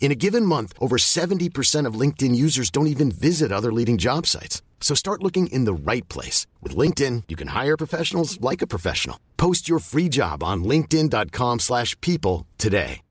In 0.00 0.10
a 0.10 0.14
given 0.14 0.46
month, 0.46 0.72
over 0.80 0.96
70% 0.96 1.84
of 1.84 2.00
LinkedIn 2.00 2.34
users 2.34 2.70
don't 2.70 2.86
even 2.86 3.10
visit 3.10 3.52
other 3.52 3.70
leading 3.70 3.98
job 3.98 4.26
sites. 4.26 4.62
So 4.80 4.94
start 4.94 5.22
looking 5.22 5.48
in 5.48 5.66
the 5.66 5.74
right 5.74 6.08
place. 6.08 6.46
With 6.62 6.74
LinkedIn, 6.74 7.24
you 7.28 7.36
can 7.36 7.48
hire 7.48 7.76
professionals 7.76 8.40
like 8.40 8.62
a 8.62 8.66
professional. 8.66 9.18
Post 9.36 9.68
your 9.68 9.80
free 9.80 10.08
job 10.08 10.42
on 10.42 10.64
linkedin.com 10.64 11.58
slash 11.58 11.94
people 12.00 12.46
today. 12.56 13.02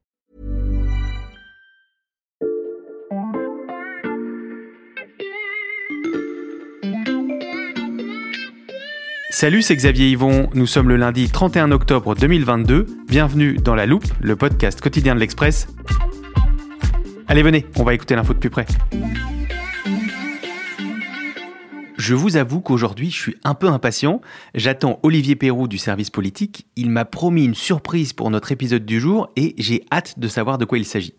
Salut, 9.30 9.62
c'est 9.62 9.76
Xavier 9.76 10.10
Yvon. 10.10 10.50
Nous 10.56 10.66
sommes 10.66 10.90
le 10.90 10.96
lundi 10.96 11.30
31 11.30 11.72
octobre 11.72 12.16
2022. 12.16 12.88
Bienvenue 13.08 13.58
dans 13.58 13.76
La 13.76 13.86
Loupe, 13.86 14.08
le 14.20 14.36
podcast 14.36 14.82
quotidien 14.82 15.14
de 15.14 15.20
l'Express. 15.20 15.68
Allez, 17.30 17.44
venez, 17.44 17.66
on 17.76 17.84
va 17.84 17.94
écouter 17.94 18.16
l'info 18.16 18.34
de 18.34 18.40
plus 18.40 18.50
près. 18.50 18.66
Je 21.98 22.16
vous 22.16 22.38
avoue 22.38 22.62
qu'aujourd'hui, 22.62 23.12
je 23.12 23.20
suis 23.20 23.36
un 23.44 23.54
peu 23.54 23.68
impatient. 23.68 24.22
J'attends 24.56 25.00
Olivier 25.04 25.36
Perroux 25.36 25.68
du 25.68 25.78
service 25.78 26.10
politique. 26.10 26.68
Il 26.78 26.90
m'a 26.90 27.04
promis 27.04 27.44
une 27.44 27.56
surprise 27.56 28.14
pour 28.14 28.30
notre 28.30 28.54
épisode 28.54 28.86
du 28.86 29.02
jour 29.02 29.30
et 29.36 29.56
j'ai 29.58 29.84
hâte 29.92 30.18
de 30.18 30.28
savoir 30.30 30.58
de 30.58 30.64
quoi 30.64 30.78
il 30.78 30.86
s'agit. 30.86 31.16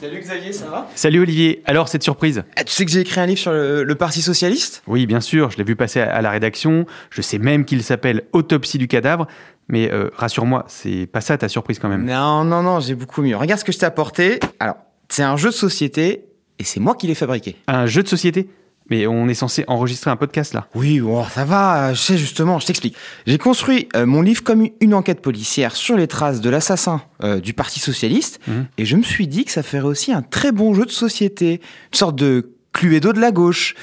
Salut 0.00 0.20
Xavier, 0.20 0.52
ça 0.54 0.66
va? 0.70 0.88
Salut 0.94 1.20
Olivier, 1.20 1.62
alors 1.66 1.88
cette 1.88 2.02
surprise? 2.02 2.42
Ah, 2.56 2.64
Tu 2.64 2.72
sais 2.72 2.86
que 2.86 2.90
j'ai 2.90 3.00
écrit 3.00 3.20
un 3.20 3.26
livre 3.26 3.38
sur 3.38 3.52
le, 3.52 3.82
le 3.84 3.94
Parti 3.96 4.22
Socialiste? 4.22 4.82
Oui, 4.86 5.04
bien 5.06 5.20
sûr, 5.20 5.50
je 5.50 5.58
l'ai 5.58 5.64
vu 5.64 5.76
passer 5.76 6.00
à, 6.00 6.10
à 6.14 6.22
la 6.22 6.30
rédaction. 6.30 6.86
Je 7.10 7.20
sais 7.20 7.38
même 7.38 7.66
qu'il 7.66 7.82
s'appelle 7.82 8.22
Autopsie 8.32 8.78
du 8.78 8.88
cadavre. 8.88 9.26
Mais 9.68 9.92
euh, 9.92 10.08
rassure-moi, 10.14 10.64
c'est 10.68 11.06
pas 11.06 11.20
ça 11.20 11.36
ta 11.36 11.48
surprise 11.48 11.78
quand 11.78 11.88
même. 11.88 12.04
Non, 12.06 12.44
non, 12.44 12.62
non, 12.62 12.80
j'ai 12.80 12.94
beaucoup 12.94 13.20
mieux. 13.20 13.36
Regarde 13.36 13.60
ce 13.60 13.64
que 13.64 13.72
je 13.72 13.78
t'ai 13.78 13.86
apporté. 13.86 14.40
Alors, 14.58 14.76
c'est 15.10 15.22
un 15.22 15.36
jeu 15.36 15.50
de 15.50 15.54
société 15.54 16.24
et 16.58 16.64
c'est 16.64 16.80
moi 16.80 16.94
qui 16.94 17.06
l'ai 17.06 17.14
fabriqué. 17.14 17.56
Un 17.68 17.84
jeu 17.86 18.02
de 18.02 18.08
société? 18.08 18.48
Mais 18.90 19.06
on 19.06 19.28
est 19.28 19.34
censé 19.34 19.64
enregistrer 19.68 20.10
un 20.10 20.16
podcast 20.16 20.52
là. 20.54 20.66
Oui, 20.74 21.00
ça 21.32 21.44
va, 21.44 21.94
je 21.94 22.00
sais 22.00 22.18
justement, 22.18 22.58
je 22.58 22.66
t'explique. 22.66 22.96
J'ai 23.26 23.38
construit 23.38 23.88
euh, 23.96 24.06
mon 24.06 24.22
livre 24.22 24.42
comme 24.42 24.68
une 24.80 24.94
enquête 24.94 25.20
policière 25.22 25.76
sur 25.76 25.96
les 25.96 26.06
traces 26.08 26.40
de 26.40 26.50
l'assassin 26.50 27.02
euh, 27.22 27.40
du 27.40 27.52
Parti 27.54 27.80
Socialiste, 27.80 28.40
Mhm. 28.46 28.66
et 28.78 28.84
je 28.84 28.96
me 28.96 29.02
suis 29.02 29.26
dit 29.28 29.44
que 29.44 29.52
ça 29.52 29.62
ferait 29.62 29.86
aussi 29.86 30.12
un 30.12 30.22
très 30.22 30.52
bon 30.52 30.74
jeu 30.74 30.84
de 30.86 30.90
société, 30.90 31.60
une 31.92 31.98
sorte 31.98 32.16
de 32.16 32.52
Cluedo 32.72 33.12
de 33.12 33.20
la 33.20 33.32
gauche. 33.32 33.74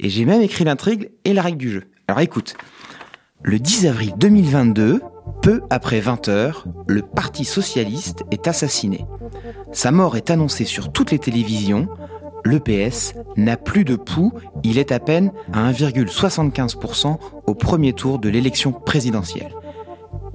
Et 0.00 0.08
j'ai 0.10 0.24
même 0.24 0.42
écrit 0.42 0.64
l'intrigue 0.64 1.10
et 1.24 1.32
la 1.32 1.42
règle 1.42 1.58
du 1.58 1.70
jeu. 1.70 1.84
Alors 2.08 2.20
écoute, 2.20 2.54
le 3.42 3.58
10 3.58 3.86
avril 3.86 4.12
2022, 4.18 5.00
peu 5.42 5.60
après 5.70 6.00
20 6.00 6.28
heures, 6.28 6.64
le 6.86 7.02
Parti 7.02 7.44
Socialiste 7.44 8.22
est 8.30 8.46
assassiné. 8.48 9.04
Sa 9.72 9.90
mort 9.92 10.16
est 10.16 10.30
annoncée 10.30 10.64
sur 10.64 10.92
toutes 10.92 11.10
les 11.12 11.18
télévisions. 11.18 11.88
Le 12.46 12.60
PS 12.60 13.14
n'a 13.36 13.56
plus 13.56 13.82
de 13.82 13.96
pouls, 13.96 14.32
il 14.62 14.78
est 14.78 14.92
à 14.92 15.00
peine 15.00 15.32
à 15.52 15.72
1,75% 15.72 17.18
au 17.44 17.54
premier 17.56 17.92
tour 17.92 18.20
de 18.20 18.28
l'élection 18.28 18.70
présidentielle. 18.70 19.52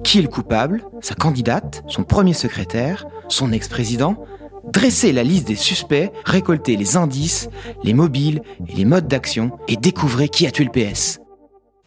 Qui 0.04 0.18
est 0.18 0.22
le 0.22 0.28
coupable? 0.28 0.84
Sa 1.00 1.14
candidate, 1.14 1.82
son 1.86 2.04
premier 2.04 2.34
secrétaire, 2.34 3.06
son 3.28 3.50
ex-président? 3.50 4.26
Dressez 4.70 5.12
la 5.12 5.24
liste 5.24 5.48
des 5.48 5.56
suspects, 5.56 6.12
récoltez 6.26 6.76
les 6.76 6.98
indices, 6.98 7.48
les 7.82 7.94
mobiles 7.94 8.42
et 8.68 8.74
les 8.74 8.84
modes 8.84 9.08
d'action 9.08 9.52
et 9.66 9.76
découvrez 9.76 10.28
qui 10.28 10.46
a 10.46 10.50
tué 10.50 10.64
le 10.64 10.70
PS. 10.70 11.21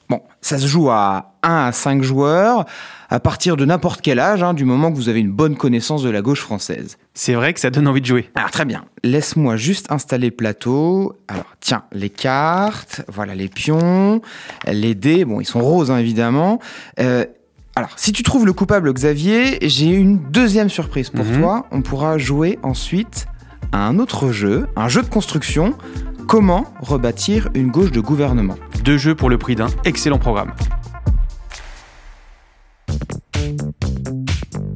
Bon, 0.09 0.21
ça 0.41 0.57
se 0.59 0.67
joue 0.67 0.89
à 0.91 1.33
1 1.43 1.65
à 1.67 1.71
5 1.71 2.03
joueurs, 2.03 2.65
à 3.09 3.19
partir 3.19 3.57
de 3.57 3.65
n'importe 3.65 4.01
quel 4.01 4.19
âge, 4.19 4.43
hein, 4.43 4.53
du 4.53 4.63
moment 4.65 4.91
que 4.91 4.95
vous 4.97 5.09
avez 5.09 5.19
une 5.19 5.31
bonne 5.31 5.55
connaissance 5.55 6.03
de 6.03 6.09
la 6.09 6.21
gauche 6.21 6.41
française. 6.41 6.97
C'est 7.15 7.33
vrai 7.33 7.53
que 7.53 7.59
ça 7.59 7.69
donne 7.71 7.87
envie 7.87 8.01
de 8.01 8.05
jouer. 8.05 8.29
Alors 8.35 8.51
très 8.51 8.65
bien, 8.65 8.85
laisse-moi 9.03 9.55
juste 9.57 9.91
installer 9.91 10.27
le 10.29 10.35
plateau. 10.35 11.13
Alors 11.27 11.45
tiens, 11.59 11.83
les 11.91 12.09
cartes, 12.11 13.01
voilà 13.07 13.33
les 13.35 13.47
pions, 13.47 14.21
les 14.67 14.93
dés, 14.95 15.25
bon 15.25 15.41
ils 15.41 15.45
sont 15.45 15.61
roses 15.61 15.89
hein, 15.89 15.97
évidemment. 15.97 16.59
Euh, 16.99 17.25
alors 17.75 17.89
si 17.95 18.11
tu 18.11 18.21
trouves 18.23 18.45
le 18.45 18.53
coupable 18.53 18.93
Xavier, 18.93 19.57
j'ai 19.61 19.87
une 19.87 20.17
deuxième 20.31 20.69
surprise 20.69 21.09
pour 21.09 21.25
Mhm. 21.25 21.41
toi. 21.41 21.65
On 21.71 21.81
pourra 21.81 22.17
jouer 22.17 22.59
ensuite 22.63 23.25
à 23.71 23.87
un 23.87 23.97
autre 23.99 24.31
jeu, 24.31 24.67
un 24.75 24.87
jeu 24.87 25.01
de 25.01 25.09
construction. 25.09 25.73
Comment 26.27 26.73
rebâtir 26.81 27.49
une 27.53 27.69
gauche 27.71 27.91
de 27.91 27.99
gouvernement 27.99 28.55
Deux 28.83 28.97
jeux 28.97 29.15
pour 29.15 29.29
le 29.29 29.37
prix 29.37 29.55
d'un 29.55 29.67
excellent 29.85 30.17
programme. 30.19 30.53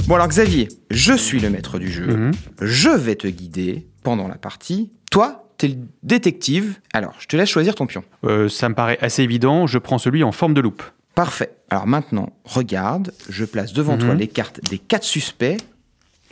Bon 0.07 0.15
alors 0.15 0.27
Xavier, 0.27 0.67
je 0.89 1.13
suis 1.13 1.39
le 1.39 1.49
maître 1.49 1.79
du 1.79 1.91
jeu. 1.91 2.05
Mhm. 2.07 2.31
Je 2.61 2.89
vais 2.89 3.15
te 3.15 3.27
guider 3.27 3.87
pendant 4.03 4.27
la 4.27 4.35
partie. 4.35 4.91
Toi, 5.11 5.49
t'es 5.57 5.67
le 5.69 5.75
détective. 6.03 6.79
Alors, 6.93 7.13
je 7.19 7.27
te 7.27 7.35
laisse 7.35 7.49
choisir 7.49 7.75
ton 7.75 7.85
pion. 7.87 8.03
Euh, 8.25 8.47
ça 8.49 8.69
me 8.69 8.75
paraît 8.75 8.97
assez 9.01 9.23
évident, 9.23 9.67
je 9.67 9.77
prends 9.77 9.97
celui 9.97 10.23
en 10.23 10.31
forme 10.31 10.53
de 10.53 10.61
loupe. 10.61 10.83
Parfait. 11.15 11.51
Alors 11.69 11.85
maintenant, 11.87 12.29
regarde, 12.43 13.11
je 13.29 13.45
place 13.45 13.73
devant 13.73 13.93
Mhm. 13.97 13.99
toi 14.05 14.13
les 14.15 14.27
cartes 14.27 14.61
des 14.69 14.77
quatre 14.79 15.03
suspects. 15.03 15.57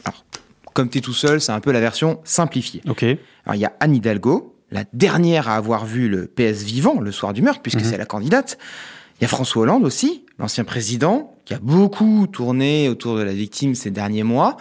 Alors, 0.05 0.23
comme 0.73 0.89
tu 0.89 0.99
es 0.99 1.01
tout 1.01 1.13
seul, 1.13 1.41
c'est 1.41 1.51
un 1.51 1.59
peu 1.59 1.71
la 1.71 1.79
version 1.81 2.19
simplifiée. 2.23 2.81
Ok. 2.87 3.03
Alors, 3.03 3.55
il 3.55 3.59
y 3.59 3.65
a 3.65 3.73
Anne 3.79 3.95
Hidalgo, 3.95 4.55
la 4.71 4.83
dernière 4.93 5.47
à 5.49 5.55
avoir 5.55 5.85
vu 5.85 6.09
le 6.09 6.27
PS 6.27 6.63
vivant 6.63 6.99
le 6.99 7.11
soir 7.11 7.33
du 7.33 7.41
meurtre, 7.41 7.61
puisque 7.61 7.79
Mhm. 7.79 7.85
c'est 7.85 7.97
la 7.97 8.05
candidate. 8.05 8.57
Il 9.19 9.23
y 9.23 9.25
a 9.25 9.27
François 9.27 9.63
Hollande 9.63 9.83
aussi, 9.83 10.25
l'ancien 10.39 10.63
président, 10.63 11.33
qui 11.45 11.53
a 11.53 11.59
beaucoup 11.59 12.27
tourné 12.27 12.89
autour 12.89 13.15
de 13.17 13.21
la 13.23 13.33
victime 13.33 13.73
ces 13.75 13.89
derniers 13.91 14.23
mois. 14.23 14.57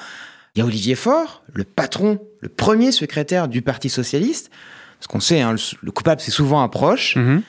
Il 0.55 0.61
y 0.61 0.63
a 0.63 0.65
Olivier 0.65 0.95
Faure, 0.95 1.43
le 1.53 1.65
patron, 1.65 2.21
le 2.41 2.49
premier 2.49 2.93
secrétaire 2.93 3.49
du 3.49 3.61
Parti 3.63 3.89
Socialiste. 3.91 4.51
Parce 4.99 5.09
qu'on 5.09 5.21
sait, 5.21 5.41
hein, 5.43 5.53
le, 5.53 5.59
le 5.83 5.91
coupable, 5.93 6.21
c'est 6.23 6.31
souvent 6.31 6.63
un 6.63 6.69
proche. 6.69 7.17
Mhm. 7.17 7.43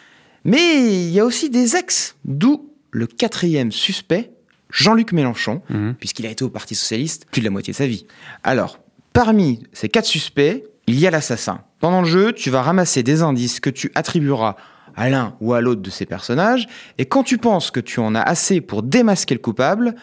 Mais 0.44 0.76
il 1.06 1.12
y 1.12 1.20
a 1.20 1.26
aussi 1.26 1.50
des 1.50 1.76
ex, 1.78 2.16
d'où 2.26 2.70
le 2.92 3.06
quatrième 3.08 3.72
suspect, 3.72 4.32
Jean-Luc 4.72 5.14
Mélenchon, 5.14 5.62
Mhm. 5.70 5.96
puisqu'il 5.98 6.26
a 6.26 6.30
été 6.30 6.44
au 6.44 6.50
Parti 6.50 6.76
Socialiste 6.76 7.26
plus 7.32 7.40
de 7.42 7.46
la 7.46 7.52
moitié 7.52 7.72
de 7.72 7.78
sa 7.78 7.88
vie. 7.88 8.06
Alors, 8.44 8.80
parmi 9.14 9.64
ces 9.72 9.88
quatre 9.88 10.06
suspects, 10.06 10.64
il 10.88 11.00
y 11.00 11.08
a 11.08 11.12
l'assassin. 11.12 11.62
Pendant 11.80 12.02
le 12.02 12.08
jeu, 12.08 12.34
tu 12.34 12.50
vas 12.50 12.62
ramasser 12.62 13.04
des 13.04 13.22
indices 13.22 13.60
que 13.60 13.70
tu 13.70 13.92
attribueras 13.96 14.56
à 14.96 15.10
l'un 15.10 15.36
ou 15.42 15.54
à 15.54 15.62
l'autre 15.62 15.82
de 15.82 15.90
ces 15.92 16.06
personnages, 16.06 16.68
et 16.98 17.06
quand 17.06 17.24
tu 17.24 17.38
penses 17.38 17.70
que 17.70 17.80
tu 17.80 18.00
en 18.00 18.16
as 18.16 18.22
assez 18.22 18.62
pour 18.62 18.82
démasquer 18.82 19.36
le 19.36 19.40
coupable, 19.40 19.94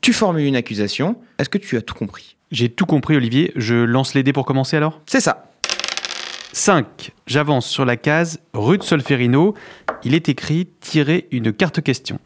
tu 0.00 0.12
formules 0.12 0.46
une 0.46 0.56
accusation. 0.56 1.16
Est-ce 1.38 1.50
que 1.50 1.58
tu 1.58 1.76
as 1.76 1.82
tout 1.82 1.94
compris? 1.94 2.36
J'ai 2.50 2.70
tout 2.70 2.86
compris 2.86 3.16
Olivier, 3.16 3.52
je 3.56 3.74
lance 3.74 4.14
les 4.14 4.22
dés 4.22 4.32
pour 4.32 4.46
commencer 4.46 4.76
alors? 4.76 5.02
C'est 5.06 5.20
ça. 5.20 5.44
5. 6.52 7.12
J'avance 7.26 7.66
sur 7.66 7.84
la 7.84 7.98
case 7.98 8.40
rue 8.54 8.78
de 8.78 8.82
Solferino. 8.82 9.54
Il 10.02 10.14
est 10.14 10.30
écrit 10.30 10.66
tirer 10.80 11.28
une 11.30 11.52
carte 11.52 11.82
question. 11.82 12.18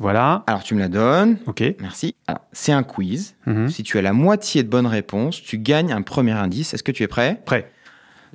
Voilà. 0.00 0.42
Alors, 0.48 0.64
tu 0.64 0.74
me 0.74 0.80
la 0.80 0.88
donnes. 0.88 1.38
Ok. 1.46 1.62
Merci. 1.80 2.16
Alors, 2.26 2.42
c'est 2.52 2.72
un 2.72 2.82
quiz. 2.82 3.36
Mhm. 3.46 3.70
Si 3.70 3.84
tu 3.84 3.98
as 3.98 4.02
la 4.02 4.12
moitié 4.12 4.64
de 4.64 4.68
bonnes 4.68 4.88
réponses, 4.88 5.40
tu 5.40 5.58
gagnes 5.58 5.92
un 5.92 6.02
premier 6.02 6.32
indice. 6.32 6.74
Est-ce 6.74 6.82
que 6.82 6.90
tu 6.90 7.04
es 7.04 7.06
prêt? 7.06 7.40
Prêt. 7.46 7.70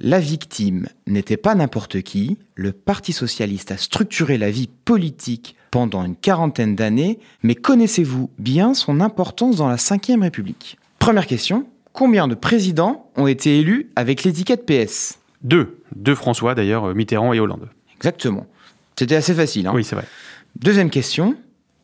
La 0.01 0.19
victime 0.21 0.87
n'était 1.07 1.35
pas 1.35 1.55
n'importe 1.55 2.01
qui. 2.03 2.37
Le 2.55 2.71
Parti 2.71 3.11
socialiste 3.11 3.71
a 3.73 3.77
structuré 3.77 4.37
la 4.37 4.49
vie 4.49 4.69
politique 4.85 5.57
pendant 5.71 6.05
une 6.05 6.15
quarantaine 6.15 6.73
d'années, 6.73 7.19
mais 7.43 7.53
connaissez-vous 7.53 8.29
bien 8.39 8.73
son 8.73 9.01
importance 9.01 9.57
dans 9.57 9.67
la 9.67 9.75
Ve 9.75 10.21
République? 10.21 10.77
Première 10.99 11.27
question. 11.27 11.67
Combien 11.91 12.29
de 12.29 12.35
présidents 12.35 13.11
ont 13.17 13.27
été 13.27 13.59
élus 13.59 13.89
avec 13.97 14.23
l'étiquette 14.23 14.65
PS 14.65 15.19
2. 15.41 15.81
Deux 15.97 16.15
François 16.15 16.55
d'ailleurs, 16.55 16.85
euh, 16.85 16.93
Mitterrand 16.93 17.33
et 17.33 17.41
Hollande. 17.41 17.67
Exactement. 17.97 18.47
C'était 18.97 19.15
assez 19.15 19.33
facile. 19.33 19.67
hein. 19.67 19.73
Oui, 19.75 19.83
c'est 19.83 19.95
vrai. 19.95 20.05
Deuxième 20.55 20.89
question. 20.89 21.35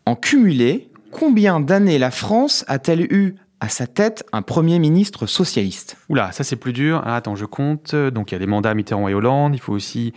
En 0.06 0.16
cumulé, 0.16 0.90
combien 1.12 1.60
d'années 1.60 1.98
la 1.98 2.12
France 2.12 2.64
a-t-elle 2.70 3.12
eu 3.14 3.36
à 3.60 3.70
sa 3.70 3.88
tête 3.88 4.26
un 4.34 4.42
Premier 4.42 4.80
ministre 4.80 5.26
socialiste 5.28 5.98
Oula, 6.10 6.32
ça 6.32 6.44
c'est 6.44 6.56
plus 6.58 6.74
dur. 6.74 7.02
Ah, 7.06 7.16
attends, 7.16 7.36
je 7.36 7.46
compte. 7.46 7.96
Donc 7.96 8.32
il 8.32 8.36
y 8.36 8.38
a 8.38 8.40
des 8.40 8.48
mandats 8.48 8.74
Mitterrand 8.74 9.08
et 9.08 9.14
Hollande. 9.14 9.56
Il 9.56 9.60
faut 9.60 9.74
aussi 9.74 10.14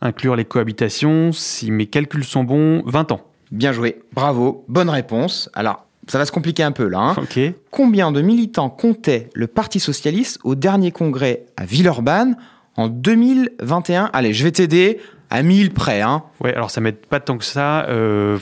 inclure 0.00 0.36
les 0.36 0.44
cohabitations. 0.44 1.32
Si 1.32 1.70
mes 1.70 1.86
calculs 1.86 2.24
sont 2.24 2.44
bons, 2.44 2.82
20 2.86 3.12
ans. 3.12 3.20
Bien 3.52 3.72
joué. 3.72 4.00
Bravo. 4.12 4.64
Bonne 4.68 4.90
réponse. 4.90 5.50
Alors, 5.54 5.86
ça 6.08 6.18
va 6.18 6.24
se 6.24 6.32
compliquer 6.32 6.62
un 6.62 6.72
peu 6.72 6.88
là. 6.88 6.98
hein. 6.98 7.14
Ok. 7.16 7.38
Combien 7.70 8.10
de 8.12 8.20
militants 8.22 8.70
comptait 8.70 9.28
le 9.34 9.46
Parti 9.46 9.78
socialiste 9.80 10.38
au 10.44 10.54
dernier 10.54 10.90
congrès 10.90 11.46
à 11.56 11.64
Villeurbanne 11.64 12.36
en 12.76 12.88
2021 12.88 14.10
Allez, 14.12 14.32
je 14.32 14.44
vais 14.44 14.52
t'aider 14.52 15.00
à 15.30 15.42
1000 15.42 15.72
près. 15.72 16.00
Hein. 16.00 16.22
Ouais, 16.40 16.54
alors 16.54 16.70
ça 16.70 16.80
m'aide 16.80 16.96
pas 17.06 17.20
tant 17.20 17.38
que 17.38 17.44
ça. 17.44 17.84
Euh, 17.88 18.38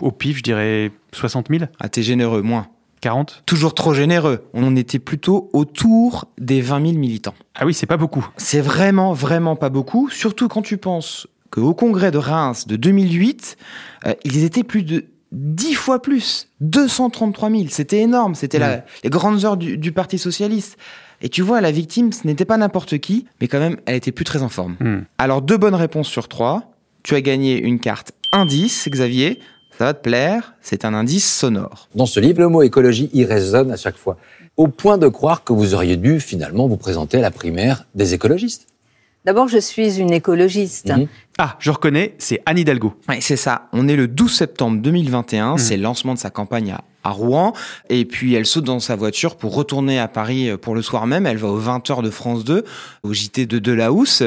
au 0.00 0.10
pif, 0.10 0.38
je 0.38 0.42
dirais 0.42 0.90
60 1.12 1.48
000, 1.50 1.64
Ah, 1.80 1.88
t'es 1.88 2.02
généreux, 2.02 2.42
moins. 2.42 2.66
40. 3.04 3.42
Toujours 3.44 3.74
trop 3.74 3.92
généreux. 3.92 4.46
On 4.54 4.76
était 4.76 4.98
plutôt 4.98 5.50
autour 5.52 6.24
des 6.38 6.62
20 6.62 6.86
000 6.86 6.98
militants. 6.98 7.34
Ah 7.54 7.66
oui, 7.66 7.74
c'est 7.74 7.84
pas 7.84 7.98
beaucoup. 7.98 8.26
C'est 8.38 8.62
vraiment, 8.62 9.12
vraiment 9.12 9.56
pas 9.56 9.68
beaucoup, 9.68 10.08
surtout 10.08 10.48
quand 10.48 10.62
tu 10.62 10.78
penses 10.78 11.26
qu'au 11.50 11.74
congrès 11.74 12.10
de 12.10 12.16
Reims 12.16 12.66
de 12.66 12.76
2008, 12.76 13.58
euh, 14.06 14.14
ils 14.24 14.42
étaient 14.42 14.62
plus 14.62 14.84
de 14.84 15.04
10 15.32 15.74
fois 15.74 16.00
plus, 16.00 16.48
233 16.62 17.50
000. 17.50 17.64
C'était 17.68 18.00
énorme, 18.00 18.34
c'était 18.34 18.58
les 18.58 19.10
grandes 19.10 19.44
heures 19.44 19.58
du, 19.58 19.76
du 19.76 19.92
Parti 19.92 20.16
socialiste. 20.16 20.78
Et 21.20 21.28
tu 21.28 21.42
vois, 21.42 21.60
la 21.60 21.72
victime, 21.72 22.10
ce 22.10 22.26
n'était 22.26 22.46
pas 22.46 22.56
n'importe 22.56 22.96
qui, 22.98 23.26
mais 23.38 23.48
quand 23.48 23.60
même, 23.60 23.76
elle 23.84 23.96
était 23.96 24.12
plus 24.12 24.24
très 24.24 24.42
en 24.42 24.48
forme. 24.48 24.76
Hmm. 24.80 25.00
Alors, 25.18 25.42
deux 25.42 25.58
bonnes 25.58 25.74
réponses 25.74 26.08
sur 26.08 26.28
trois. 26.28 26.72
Tu 27.02 27.14
as 27.14 27.20
gagné 27.20 27.60
une 27.60 27.80
carte 27.80 28.12
indice, 28.32 28.88
Xavier. 28.88 29.40
Ça 29.78 29.86
va 29.86 29.94
te 29.94 30.02
plaire, 30.02 30.54
c'est 30.60 30.84
un 30.84 30.94
indice 30.94 31.30
sonore. 31.30 31.88
Dans 31.94 32.06
ce 32.06 32.20
livre, 32.20 32.40
le 32.40 32.48
mot 32.48 32.62
écologie 32.62 33.10
y 33.12 33.24
résonne 33.24 33.72
à 33.72 33.76
chaque 33.76 33.96
fois, 33.96 34.16
au 34.56 34.68
point 34.68 34.98
de 34.98 35.08
croire 35.08 35.42
que 35.42 35.52
vous 35.52 35.74
auriez 35.74 35.96
dû 35.96 36.20
finalement 36.20 36.68
vous 36.68 36.76
présenter 36.76 37.18
à 37.18 37.20
la 37.20 37.32
primaire 37.32 37.86
des 37.94 38.14
écologistes. 38.14 38.68
D'abord, 39.24 39.48
je 39.48 39.58
suis 39.58 39.98
une 39.98 40.12
écologiste. 40.12 40.90
Mhm. 40.90 41.08
Ah, 41.38 41.56
je 41.58 41.70
reconnais, 41.70 42.14
c'est 42.18 42.40
Anne 42.46 42.58
Hidalgo. 42.58 42.94
Ouais, 43.08 43.20
c'est 43.20 43.36
ça. 43.36 43.68
On 43.72 43.88
est 43.88 43.96
le 43.96 44.06
12 44.06 44.32
septembre 44.32 44.80
2021. 44.80 45.52
Mhm. 45.52 45.58
C'est 45.58 45.76
le 45.76 45.82
lancement 45.82 46.14
de 46.14 46.18
sa 46.18 46.30
campagne 46.30 46.72
à, 46.72 46.82
à 47.04 47.10
Rouen. 47.10 47.52
Et 47.90 48.04
puis, 48.04 48.34
elle 48.34 48.46
saute 48.46 48.64
dans 48.64 48.80
sa 48.80 48.96
voiture 48.96 49.36
pour 49.36 49.54
retourner 49.54 49.98
à 49.98 50.08
Paris 50.08 50.48
euh, 50.50 50.56
pour 50.56 50.74
le 50.74 50.82
soir 50.82 51.06
même. 51.06 51.26
Elle 51.26 51.36
va 51.36 51.48
aux 51.48 51.60
20h 51.60 52.02
de 52.02 52.10
France 52.10 52.44
2, 52.44 52.64
au 53.02 53.12
JT 53.12 53.46
de 53.46 53.58
Delahousse. 53.58 54.22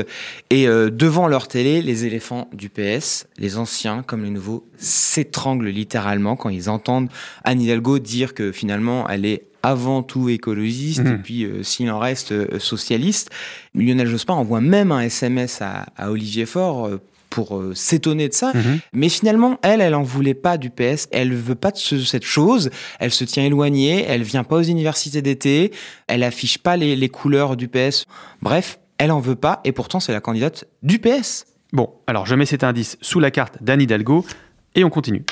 Et 0.49 0.67
euh, 0.67 0.89
devant 0.89 1.27
leur 1.27 1.47
télé, 1.47 1.81
les 1.81 2.05
éléphants 2.05 2.47
du 2.53 2.69
PS, 2.69 3.27
les 3.37 3.57
anciens 3.57 4.03
comme 4.03 4.23
les 4.23 4.29
nouveaux, 4.29 4.65
s'étranglent 4.77 5.67
littéralement 5.67 6.35
quand 6.35 6.49
ils 6.49 6.69
entendent 6.69 7.09
Anne 7.43 7.61
Hidalgo 7.61 7.99
dire 7.99 8.33
que 8.33 8.51
finalement, 8.51 9.07
elle 9.09 9.25
est 9.25 9.43
avant 9.63 10.03
tout 10.03 10.29
écologiste 10.29 11.01
Mhm. 11.01 11.07
et 11.15 11.17
puis 11.17 11.43
euh, 11.43 11.63
s'il 11.63 11.89
en 11.91 11.99
reste 11.99 12.31
euh, 12.31 12.59
socialiste. 12.59 13.31
Lionel 13.73 14.07
Jospin 14.07 14.35
envoie 14.35 14.61
même 14.61 14.91
un 14.91 15.01
SMS 15.01 15.61
à, 15.61 15.87
à 15.97 16.11
Olivier 16.11 16.45
Faure 16.45 16.89
pour 17.37 17.55
euh, 17.59 17.75
s'étonner 17.75 18.27
de 18.29 18.33
ça. 18.33 18.51
Mhm. 18.55 18.79
Mais 18.93 19.09
finalement, 19.09 19.59
elle, 19.61 19.79
elle 19.79 19.93
en 19.93 20.01
voulait 20.01 20.33
pas 20.33 20.57
du 20.57 20.71
PS. 20.71 21.07
Elle 21.11 21.35
veut 21.35 21.53
pas 21.53 21.69
de 21.69 21.77
ce- 21.77 21.99
cette 22.03 22.23
chose. 22.25 22.71
Elle 22.99 23.11
se 23.11 23.23
tient 23.25 23.43
éloignée. 23.45 24.03
Elle 24.07 24.23
vient 24.23 24.43
pas 24.43 24.55
aux 24.55 24.63
universités 24.63 25.21
d'été. 25.21 25.71
Elle 26.07 26.23
affiche 26.23 26.57
pas 26.57 26.77
les, 26.77 26.95
les 26.95 27.09
couleurs 27.09 27.55
du 27.55 27.67
PS. 27.67 28.05
Bref, 28.41 28.79
elle 28.97 29.11
en 29.11 29.19
veut 29.19 29.35
pas. 29.35 29.61
Et 29.65 29.71
pourtant, 29.71 29.99
c'est 29.99 30.13
la 30.13 30.19
candidate 30.19 30.65
du 30.81 30.97
PS. 30.97 31.45
Bon, 31.73 31.91
alors 32.07 32.25
je 32.25 32.33
mets 32.33 32.47
cet 32.47 32.63
indice 32.63 32.97
sous 33.01 33.19
la 33.19 33.29
carte 33.29 33.61
d'Anne 33.61 33.81
Hidalgo 33.83 34.25
et 34.73 34.83
on 34.83 34.89
continue. 34.89 35.23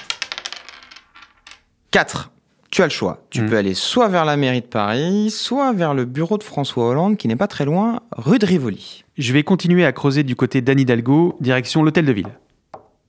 4. 1.90 2.32
Tu 2.70 2.82
as 2.82 2.86
le 2.86 2.92
choix. 2.92 3.26
Tu 3.30 3.42
Mhm. 3.42 3.50
peux 3.50 3.58
aller 3.58 3.74
soit 3.74 4.10
vers 4.10 4.26
la 4.26 4.38
mairie 4.38 4.62
de 4.62 4.68
Paris, 4.68 5.32
soit 5.32 5.72
vers 5.74 5.94
le 5.96 6.06
bureau 6.06 6.38
de 6.38 6.44
François 6.44 6.88
Hollande, 6.90 7.18
qui 7.18 7.28
n'est 7.28 7.36
pas 7.38 7.48
très 7.48 7.66
loin, 7.66 8.02
rue 8.16 8.38
de 8.38 8.46
Rivoli. 8.46 9.05
Je 9.18 9.32
vais 9.32 9.44
continuer 9.44 9.86
à 9.86 9.94
creuser 9.94 10.24
du 10.24 10.36
côté 10.36 10.60
d'Anne 10.62 10.80
Hidalgo, 10.80 11.38
direction 11.40 11.84
l'hôtel 11.84 12.06
de 12.06 12.12
ville. 12.12 12.28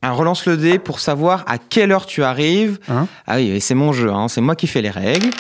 Un 0.03 0.13
relance 0.13 0.47
le 0.47 0.57
dé 0.57 0.79
pour 0.79 1.01
savoir 1.01 1.43
à 1.49 1.59
quelle 1.59 1.91
heure 1.91 2.07
tu 2.07 2.23
arrives. 2.23 2.79
Hein 2.89 3.09
ah 3.27 3.37
oui, 3.37 3.61
c'est 3.61 3.75
mon 3.75 3.93
jeu, 3.93 4.13
hein, 4.13 4.29
c'est 4.29 4.41
moi 4.41 4.55
qui 4.55 4.69
fais 4.69 4.83
les 4.83 4.91
règles. 4.91 5.31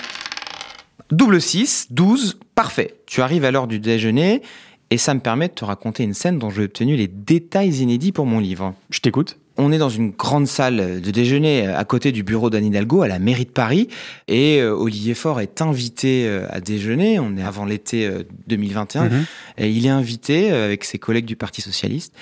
Double 1.12 1.40
6, 1.40 1.88
12, 1.90 2.40
parfait. 2.56 2.96
Tu 3.06 3.22
arrives 3.22 3.44
à 3.44 3.52
l'heure 3.52 3.68
du 3.68 3.78
déjeuner 3.78 4.42
et 4.90 4.98
ça 4.98 5.14
me 5.14 5.20
permet 5.20 5.46
de 5.46 5.52
te 5.52 5.64
raconter 5.64 6.02
une 6.02 6.14
scène 6.14 6.40
dont 6.40 6.50
j'ai 6.50 6.64
obtenu 6.64 6.96
les 6.96 7.06
détails 7.06 7.82
inédits 7.82 8.10
pour 8.10 8.26
mon 8.26 8.40
livre. 8.40 8.74
Je 8.90 8.98
t'écoute. 8.98 9.38
On 9.58 9.72
est 9.72 9.78
dans 9.78 9.88
une 9.88 10.10
grande 10.10 10.46
salle 10.46 11.00
de 11.00 11.10
déjeuner 11.10 11.66
à 11.66 11.84
côté 11.84 12.12
du 12.12 12.22
bureau 12.22 12.50
d'Anne 12.50 12.66
Hidalgo 12.66 13.02
à 13.02 13.08
la 13.08 13.18
mairie 13.18 13.46
de 13.46 13.50
Paris 13.50 13.88
et 14.28 14.60
euh, 14.60 14.74
Olivier 14.74 15.14
Faure 15.14 15.40
est 15.40 15.62
invité 15.62 16.26
euh, 16.26 16.46
à 16.50 16.60
déjeuner. 16.60 17.18
On 17.18 17.36
est 17.36 17.42
avant 17.42 17.64
l'été 17.64 18.06
euh, 18.06 18.22
2021 18.48 19.04
Mhm. 19.04 19.24
et 19.58 19.70
il 19.70 19.86
est 19.86 19.90
invité 19.90 20.52
euh, 20.52 20.66
avec 20.66 20.84
ses 20.84 20.98
collègues 20.98 21.24
du 21.24 21.36
Parti 21.36 21.62
socialiste. 21.62 22.14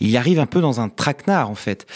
Il 0.00 0.16
arrive 0.16 0.38
un 0.38 0.46
peu 0.46 0.60
dans 0.60 0.80
un 0.80 0.88
traquenard 0.88 1.48
en 1.50 1.54
fait, 1.54 1.86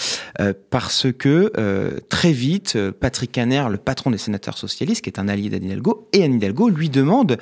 euh, 0.40 0.52
parce 0.70 1.06
que 1.12 1.52
euh, 1.58 1.98
très 2.08 2.32
vite, 2.32 2.74
euh, 2.76 2.92
Patrick 2.92 3.32
Caner, 3.32 3.64
le 3.70 3.76
patron 3.76 4.10
des 4.10 4.18
sénateurs 4.18 4.56
socialistes, 4.58 5.02
qui 5.02 5.10
est 5.10 5.18
un 5.18 5.28
allié 5.28 5.50
d'Anne 5.50 5.64
Hidalgo, 5.64 6.08
et 6.12 6.24
Anne 6.24 6.34
Hidalgo 6.34 6.68
lui 6.68 6.88
demande, 6.88 7.38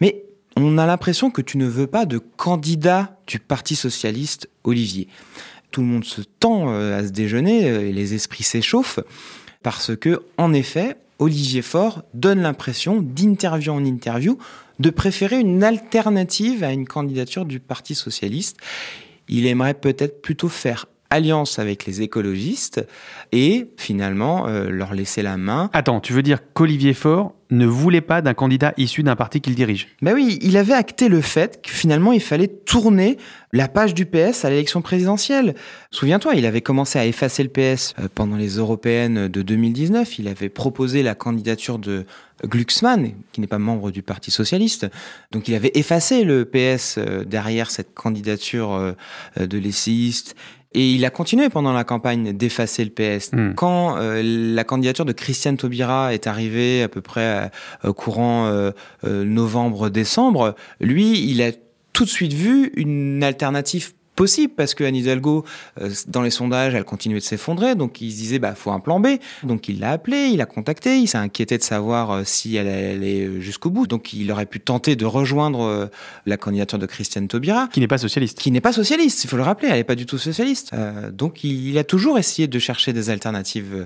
mais 0.00 0.24
on 0.56 0.78
a 0.78 0.86
l'impression 0.86 1.30
que 1.30 1.40
tu 1.42 1.56
ne 1.58 1.66
veux 1.66 1.86
pas 1.86 2.04
de 2.06 2.18
candidat 2.18 3.16
du 3.28 3.38
Parti 3.38 3.76
socialiste, 3.76 4.48
Olivier. 4.64 5.06
Tout 5.70 5.80
le 5.80 5.86
monde 5.86 6.04
se 6.04 6.22
tend 6.22 6.70
euh, 6.70 6.98
à 6.98 7.06
ce 7.06 7.10
déjeuner 7.12 7.68
euh, 7.68 7.88
et 7.88 7.92
les 7.92 8.14
esprits 8.14 8.44
s'échauffent 8.44 9.00
parce 9.62 9.96
que, 9.96 10.22
en 10.36 10.52
effet, 10.52 10.96
Olivier 11.18 11.62
Faure 11.62 12.04
donne 12.14 12.40
l'impression, 12.40 13.00
d'interview 13.00 13.72
en 13.72 13.84
interview, 13.84 14.38
de 14.78 14.90
préférer 14.90 15.40
une 15.40 15.64
alternative 15.64 16.62
à 16.62 16.72
une 16.72 16.86
candidature 16.86 17.44
du 17.44 17.58
Parti 17.58 17.94
socialiste. 17.94 18.56
Il 19.28 19.46
aimerait 19.46 19.74
peut-être 19.74 20.22
plutôt 20.22 20.48
faire 20.48 20.86
alliance 21.10 21.58
avec 21.58 21.86
les 21.86 22.02
écologistes 22.02 22.84
et 23.32 23.70
finalement 23.76 24.46
euh, 24.46 24.68
leur 24.68 24.94
laisser 24.94 25.22
la 25.22 25.36
main. 25.36 25.70
Attends, 25.72 26.00
tu 26.00 26.12
veux 26.12 26.22
dire 26.22 26.40
qu'Olivier 26.52 26.94
Faure 26.94 27.32
ne 27.50 27.66
voulait 27.66 28.02
pas 28.02 28.20
d'un 28.20 28.34
candidat 28.34 28.74
issu 28.76 29.02
d'un 29.02 29.16
parti 29.16 29.40
qu'il 29.40 29.54
dirige? 29.54 29.88
Ben 30.02 30.14
oui, 30.14 30.38
il 30.42 30.56
avait 30.56 30.74
acté 30.74 31.08
le 31.08 31.20
fait 31.20 31.62
que 31.62 31.70
finalement 31.70 32.12
il 32.12 32.20
fallait 32.20 32.48
tourner 32.48 33.16
la 33.52 33.68
page 33.68 33.94
du 33.94 34.04
PS 34.04 34.44
à 34.44 34.50
l'élection 34.50 34.82
présidentielle. 34.82 35.54
Souviens-toi, 35.90 36.34
il 36.34 36.44
avait 36.44 36.60
commencé 36.60 36.98
à 36.98 37.06
effacer 37.06 37.42
le 37.42 37.48
PS 37.48 37.94
euh, 37.98 38.08
pendant 38.14 38.36
les 38.36 38.56
européennes 38.56 39.28
de 39.28 39.42
2019. 39.42 40.18
Il 40.18 40.28
avait 40.28 40.50
proposé 40.50 41.02
la 41.02 41.14
candidature 41.14 41.78
de 41.78 42.04
Glucksmann, 42.44 43.12
qui 43.32 43.40
n'est 43.40 43.46
pas 43.46 43.58
membre 43.58 43.90
du 43.90 44.02
Parti 44.02 44.30
socialiste. 44.30 44.86
Donc 45.32 45.48
il 45.48 45.54
avait 45.54 45.72
effacé 45.74 46.24
le 46.24 46.44
PS 46.44 46.96
euh, 46.98 47.24
derrière 47.24 47.70
cette 47.70 47.94
candidature 47.94 48.74
euh, 48.74 48.92
de 49.38 49.58
l'essayiste. 49.58 50.36
Et 50.72 50.92
il 50.92 51.04
a 51.04 51.10
continué 51.10 51.48
pendant 51.48 51.72
la 51.72 51.84
campagne 51.84 52.36
d'effacer 52.36 52.84
le 52.84 52.90
PS. 52.90 53.32
Hmm. 53.32 53.54
Quand 53.54 53.96
euh, 53.96 54.22
la 54.22 54.64
candidature 54.64 55.04
de 55.04 55.12
Christiane 55.12 55.56
Taubira 55.56 56.12
est 56.12 56.26
arrivée 56.26 56.82
à 56.82 56.88
peu 56.88 57.00
près 57.00 57.50
euh, 57.84 57.92
courant 57.92 58.46
euh, 58.46 58.72
euh, 59.04 59.24
novembre-décembre, 59.24 60.54
lui, 60.80 61.30
il 61.30 61.42
a 61.42 61.52
tout 61.92 62.04
de 62.04 62.10
suite 62.10 62.34
vu 62.34 62.70
une 62.76 63.22
alternative 63.24 63.92
possible 64.18 64.52
parce 64.56 64.74
que 64.74 64.82
Anne 64.82 64.96
Hidalgo, 64.96 65.44
euh, 65.80 65.90
dans 66.08 66.22
les 66.22 66.30
sondages, 66.30 66.74
elle 66.74 66.82
continuait 66.82 67.20
de 67.20 67.24
s'effondrer, 67.24 67.76
donc 67.76 68.00
il 68.00 68.10
se 68.10 68.16
disait 68.16 68.40
bah 68.40 68.56
faut 68.56 68.72
un 68.72 68.80
plan 68.80 68.98
B. 68.98 69.06
Donc 69.44 69.68
il 69.68 69.78
l'a 69.78 69.92
appelé, 69.92 70.30
il 70.32 70.40
a 70.40 70.46
contacté, 70.46 70.98
il 70.98 71.06
s'est 71.06 71.18
inquiété 71.18 71.56
de 71.56 71.62
savoir 71.62 72.10
euh, 72.10 72.22
si 72.24 72.56
elle 72.56 72.66
allait 72.66 73.40
jusqu'au 73.40 73.70
bout. 73.70 73.86
Donc 73.86 74.12
il 74.12 74.30
aurait 74.32 74.46
pu 74.46 74.58
tenter 74.58 74.96
de 74.96 75.06
rejoindre 75.06 75.60
euh, 75.62 75.86
la 76.26 76.36
candidature 76.36 76.80
de 76.80 76.86
Christiane 76.86 77.28
Taubira 77.28 77.68
Qui 77.72 77.78
n'est 77.78 77.86
pas 77.86 77.98
socialiste. 77.98 78.40
qui 78.40 78.50
n'est 78.50 78.60
pas 78.60 78.72
socialiste, 78.72 79.22
il 79.22 79.28
faut 79.28 79.36
le 79.36 79.44
rappeler, 79.44 79.68
elle 79.68 79.76
n'est 79.76 79.84
pas 79.84 79.94
du 79.94 80.04
tout 80.04 80.18
socialiste. 80.18 80.72
Euh, 80.74 81.12
donc 81.12 81.44
il, 81.44 81.68
il 81.68 81.78
a 81.78 81.84
toujours 81.84 82.18
essayé 82.18 82.48
de 82.48 82.58
chercher 82.58 82.92
des 82.92 83.10
alternatives 83.10 83.72
euh, 83.74 83.84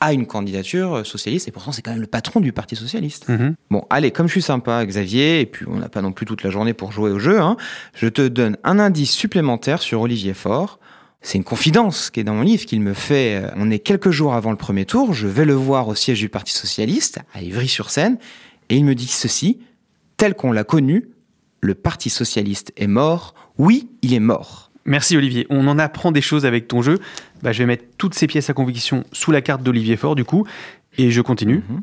à 0.00 0.12
une 0.14 0.26
candidature 0.26 1.06
socialiste, 1.06 1.46
et 1.46 1.52
pourtant 1.52 1.72
c'est 1.72 1.82
quand 1.82 1.90
même 1.90 2.00
le 2.00 2.06
patron 2.06 2.40
du 2.40 2.52
Parti 2.52 2.74
socialiste. 2.74 3.28
Mhm. 3.28 3.54
Bon, 3.70 3.84
allez, 3.90 4.10
comme 4.10 4.26
je 4.26 4.32
suis 4.32 4.42
sympa, 4.42 4.84
Xavier, 4.86 5.40
et 5.40 5.46
puis 5.46 5.66
on 5.68 5.76
n'a 5.76 5.88
pas 5.90 6.00
non 6.00 6.12
plus 6.12 6.24
toute 6.26 6.42
la 6.42 6.50
journée 6.50 6.72
pour 6.72 6.90
jouer 6.90 7.10
au 7.10 7.18
jeu, 7.18 7.40
hein, 7.40 7.56
je 7.94 8.08
te 8.08 8.26
donne 8.26 8.56
un 8.64 8.78
indice 8.78 9.12
supplémentaire 9.12 9.82
sur 9.82 10.00
Olivier 10.00 10.32
Faure. 10.34 10.78
C'est 11.22 11.36
une 11.36 11.44
confidence 11.44 12.08
qui 12.08 12.20
est 12.20 12.24
dans 12.24 12.34
mon 12.34 12.42
livre 12.42 12.64
qu'il 12.64 12.80
me 12.80 12.94
fait. 12.94 13.42
euh, 13.44 13.50
On 13.56 13.70
est 13.70 13.78
quelques 13.78 14.10
jours 14.10 14.32
avant 14.32 14.50
le 14.50 14.56
premier 14.56 14.86
tour, 14.86 15.12
je 15.12 15.26
vais 15.26 15.44
le 15.44 15.52
voir 15.52 15.86
au 15.88 15.94
siège 15.94 16.18
du 16.18 16.30
Parti 16.30 16.54
socialiste, 16.54 17.18
à 17.34 17.42
Ivry-sur-Seine, 17.42 18.16
et 18.70 18.76
il 18.76 18.86
me 18.86 18.94
dit 18.94 19.06
ceci, 19.06 19.58
tel 20.16 20.34
qu'on 20.34 20.50
l'a 20.50 20.64
connu, 20.64 21.10
le 21.60 21.74
Parti 21.74 22.08
socialiste 22.08 22.72
est 22.78 22.86
mort, 22.86 23.34
oui, 23.58 23.90
il 24.00 24.14
est 24.14 24.20
mort. 24.20 24.70
Merci 24.86 25.14
Olivier. 25.14 25.46
On 25.50 25.68
en 25.68 25.78
apprend 25.78 26.10
des 26.10 26.22
choses 26.22 26.46
avec 26.46 26.66
ton 26.66 26.80
jeu. 26.80 26.98
Bah, 27.42 27.52
je 27.52 27.58
vais 27.60 27.66
mettre 27.66 27.84
toutes 27.98 28.14
ces 28.14 28.26
pièces 28.26 28.50
à 28.50 28.52
conviction 28.52 29.04
sous 29.12 29.30
la 29.30 29.40
carte 29.40 29.62
d'Olivier 29.62 29.96
Faure 29.96 30.14
du 30.14 30.24
coup. 30.24 30.46
Et 30.98 31.10
je 31.10 31.20
continue. 31.20 31.62
Mhm. 31.68 31.80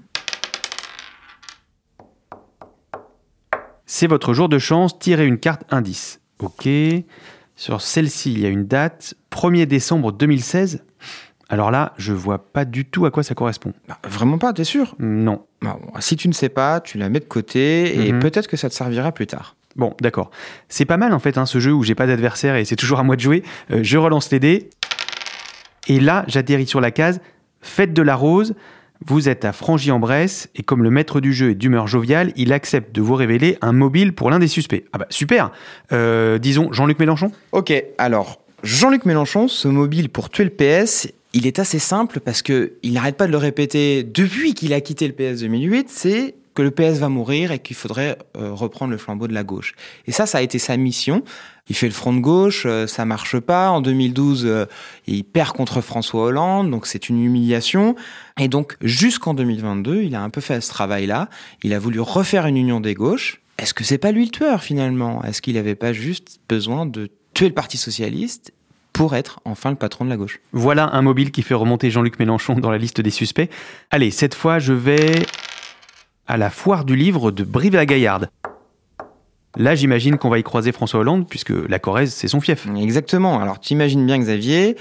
C'est 3.85 4.07
votre 4.07 4.33
jour 4.33 4.49
de 4.49 4.59
chance, 4.59 4.99
tirez 4.99 5.25
une 5.25 5.37
carte 5.39 5.63
indice. 5.69 6.19
Ok. 6.39 6.67
Sur 7.55 7.81
celle-ci, 7.81 8.33
il 8.33 8.39
y 8.41 8.45
a 8.45 8.49
une 8.49 8.65
date, 8.67 9.15
1er 9.31 9.65
décembre 9.65 10.11
2016. 10.11 10.83
Alors 11.49 11.71
là, 11.71 11.93
je 11.97 12.11
vois 12.11 12.39
pas 12.51 12.65
du 12.65 12.83
tout 12.85 13.05
à 13.05 13.11
quoi 13.11 13.23
ça 13.23 13.33
correspond. 13.33 13.71
Bah, 13.87 13.97
vraiment 14.07 14.37
pas, 14.37 14.51
t'es 14.51 14.65
sûr? 14.65 14.93
Non. 14.99 15.45
Bah, 15.61 15.79
bon, 15.81 15.91
Si 16.01 16.17
tu 16.17 16.27
ne 16.27 16.33
sais 16.33 16.49
pas, 16.49 16.81
tu 16.81 16.97
la 16.97 17.07
mets 17.09 17.21
de 17.21 17.25
côté 17.25 18.05
et 18.07 18.11
Mhm. 18.11 18.19
peut-être 18.19 18.47
que 18.47 18.57
ça 18.57 18.69
te 18.69 18.75
servira 18.75 19.11
plus 19.13 19.25
tard. 19.27 19.55
Bon, 19.77 19.95
d'accord. 20.01 20.31
C'est 20.69 20.85
pas 20.85 20.97
mal 20.97 21.13
en 21.13 21.19
fait 21.19 21.37
hein, 21.37 21.45
ce 21.45 21.59
jeu 21.59 21.71
où 21.71 21.83
j'ai 21.83 21.93
pas 21.95 22.07
d'adversaire 22.07 22.55
et 22.55 22.65
c'est 22.65 22.75
toujours 22.75 22.99
à 22.99 23.03
moi 23.03 23.15
de 23.15 23.21
jouer. 23.21 23.43
Euh, 23.71 23.79
je 23.83 23.97
relance 23.97 24.31
les 24.31 24.39
dés. 24.39 24.69
Et 25.87 25.99
là, 25.99 26.23
j'atterris 26.27 26.67
sur 26.67 26.81
la 26.81 26.91
case 26.91 27.19
Fête 27.61 27.93
de 27.93 28.01
la 28.01 28.15
Rose. 28.15 28.53
Vous 29.05 29.29
êtes 29.29 29.45
à 29.45 29.53
Frangy-en-Bresse 29.53 30.49
et 30.55 30.63
comme 30.63 30.81
le 30.83 30.89
maître 30.89 31.21
du 31.21 31.31
jeu 31.31 31.51
est 31.51 31.55
d'humeur 31.55 31.87
joviale, 31.87 32.33
il 32.35 32.51
accepte 32.51 32.93
de 32.95 33.01
vous 33.01 33.13
révéler 33.15 33.57
un 33.61 33.71
mobile 33.71 34.13
pour 34.13 34.31
l'un 34.31 34.39
des 34.39 34.47
suspects. 34.47 34.85
Ah 34.91 34.97
bah 34.97 35.05
super 35.09 35.51
Euh, 35.91 36.39
Disons 36.39 36.73
Jean-Luc 36.73 36.97
Mélenchon 36.99 37.31
Ok, 37.51 37.71
alors 37.99 38.41
Jean-Luc 38.63 39.05
Mélenchon, 39.05 39.47
ce 39.47 39.67
mobile 39.67 40.09
pour 40.09 40.31
tuer 40.31 40.45
le 40.45 40.49
PS, 40.49 41.09
il 41.33 41.45
est 41.45 41.59
assez 41.59 41.77
simple 41.77 42.19
parce 42.19 42.41
que 42.41 42.73
il 42.81 42.93
n'arrête 42.93 43.17
pas 43.17 43.27
de 43.27 43.31
le 43.31 43.37
répéter 43.37 44.03
depuis 44.03 44.55
qu'il 44.55 44.73
a 44.73 44.81
quitté 44.81 45.07
le 45.07 45.13
PS 45.13 45.41
2008, 45.41 45.89
c'est 45.91 46.33
que 46.57 46.63
le 46.63 46.71
PS 46.71 46.97
va 46.97 47.07
mourir 47.07 47.51
et 47.51 47.59
qu'il 47.59 47.75
faudrait 47.75 48.17
euh, 48.35 48.51
reprendre 48.51 48.89
le 48.89 48.97
flambeau 48.97 49.27
de 49.27 49.33
la 49.35 49.43
gauche. 49.43 49.75
Et 50.07 50.11
ça, 50.11 50.25
ça 50.25 50.39
a 50.39 50.41
été 50.41 50.57
sa 50.57 50.75
mission. 50.75 51.23
Il 51.69 51.75
fait 51.75 51.85
le 51.85 51.93
front 51.93 52.15
de 52.15 52.19
gauche, 52.19 52.63
euh, 52.65 52.87
ça 52.87 53.05
marche 53.05 53.37
pas. 53.37 53.69
En 53.69 53.79
2012, 53.79 54.47
euh, 54.47 54.65
il 55.05 55.23
perd 55.23 55.51
contre 55.51 55.81
François 55.81 56.23
Hollande, 56.23 56.71
donc 56.71 56.87
c'est 56.87 57.09
une 57.09 57.23
humiliation. 57.23 57.95
Et 58.39 58.47
donc 58.47 58.75
jusqu'en 58.81 59.35
2022, 59.35 60.01
il 60.01 60.15
a 60.15 60.23
un 60.23 60.31
peu 60.31 60.41
fait 60.41 60.59
ce 60.59 60.69
travail-là. 60.69 61.29
Il 61.61 61.75
a 61.75 61.79
voulu 61.79 61.99
refaire 61.99 62.47
une 62.47 62.57
union 62.57 62.79
des 62.79 62.95
gauches. 62.95 63.39
Est-ce 63.59 63.75
que 63.75 63.83
c'est 63.83 63.99
pas 63.99 64.11
lui 64.11 64.25
le 64.25 64.31
tueur 64.31 64.63
finalement? 64.63 65.23
Est-ce 65.25 65.43
qu'il 65.43 65.53
n'avait 65.53 65.75
pas 65.75 65.93
juste 65.93 66.39
besoin 66.49 66.87
de 66.87 67.11
tuer 67.35 67.49
le 67.49 67.53
Parti 67.53 67.77
socialiste 67.77 68.51
pour 68.93 69.15
être 69.15 69.41
enfin 69.45 69.69
le 69.69 69.75
patron 69.75 70.05
de 70.05 70.09
la 70.09 70.17
gauche? 70.17 70.39
Voilà 70.53 70.89
un 70.91 71.03
mobile 71.03 71.29
qui 71.29 71.43
fait 71.43 71.53
remonter 71.53 71.91
Jean-Luc 71.91 72.17
Mélenchon 72.17 72.55
dans 72.55 72.71
la 72.71 72.79
liste 72.79 72.99
des 72.99 73.11
suspects. 73.11 73.51
Allez, 73.91 74.09
cette 74.09 74.33
fois, 74.33 74.57
je 74.57 74.73
vais 74.73 75.23
à 76.27 76.37
la 76.37 76.49
foire 76.49 76.85
du 76.85 76.95
livre 76.95 77.31
de 77.31 77.43
Brive-la-Gaillarde. 77.43 78.29
Là, 79.55 79.73
j'imagine 79.75 80.17
qu'on 80.17 80.29
va 80.29 80.37
y 80.39 80.43
croiser 80.43 80.71
François 80.71 80.99
Hollande, 80.99 81.27
puisque 81.27 81.49
la 81.67 81.79
Corrèze, 81.79 82.13
c'est 82.13 82.27
son 82.27 82.41
fief. 82.41 82.67
Exactement. 82.77 83.39
Alors 83.39 83.59
tu 83.59 83.73
imagines 83.73 84.05
bien 84.05 84.19
Xavier, 84.19 84.75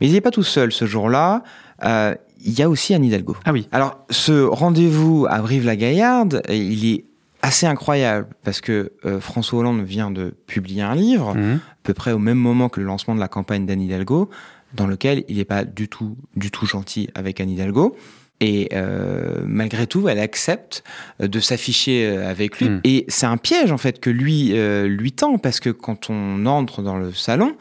mais 0.00 0.06
il 0.06 0.12
n'est 0.12 0.20
pas 0.20 0.30
tout 0.30 0.42
seul 0.44 0.72
ce 0.72 0.84
jour-là. 0.84 1.42
Euh, 1.84 2.14
Il 2.42 2.58
y 2.58 2.62
a 2.62 2.70
aussi 2.70 2.94
Anne 2.94 3.04
Hidalgo. 3.04 3.36
Ah 3.44 3.52
oui. 3.52 3.68
Alors, 3.70 3.98
ce 4.08 4.42
rendez-vous 4.44 5.26
à 5.28 5.40
Brive-la-Gaillarde, 5.40 6.42
il 6.48 6.86
est 6.94 7.04
assez 7.42 7.66
incroyable 7.66 8.28
parce 8.44 8.60
que 8.62 8.92
euh, 9.04 9.20
François 9.20 9.58
Hollande 9.58 9.82
vient 9.84 10.10
de 10.10 10.34
publier 10.46 10.80
un 10.82 10.94
livre, 10.94 11.34
Mhm. 11.34 11.56
à 11.56 11.76
peu 11.82 11.92
près 11.92 12.12
au 12.12 12.18
même 12.18 12.38
moment 12.38 12.68
que 12.70 12.80
le 12.80 12.86
lancement 12.86 13.14
de 13.14 13.20
la 13.20 13.28
campagne 13.28 13.66
d'Anne 13.66 13.80
Hidalgo, 13.82 14.30
dans 14.74 14.86
lequel 14.86 15.24
il 15.28 15.36
n'est 15.38 15.44
pas 15.44 15.64
du 15.64 15.88
tout, 15.88 16.16
du 16.36 16.50
tout 16.50 16.64
gentil 16.64 17.10
avec 17.14 17.40
Anne 17.40 17.50
Hidalgo. 17.50 17.94
Et 18.42 18.70
euh, 18.72 19.42
malgré 19.44 19.86
tout, 19.86 20.08
elle 20.08 20.18
accepte 20.18 20.82
euh, 21.20 21.28
de 21.28 21.40
s'afficher 21.40 22.06
euh, 22.06 22.30
avec 22.30 22.58
lui. 22.58 22.70
Mm. 22.70 22.80
Et 22.84 23.04
c'est 23.08 23.26
un 23.26 23.36
piège 23.36 23.70
en 23.70 23.76
fait 23.78 24.00
que 24.00 24.08
lui 24.10 24.52
euh, 24.54 24.88
lui 24.88 25.12
tend 25.12 25.36
parce 25.38 25.60
que 25.60 25.68
quand 25.70 26.08
on 26.08 26.46
entre 26.46 26.80
dans 26.82 26.96
le 26.96 27.12
salon, 27.12 27.54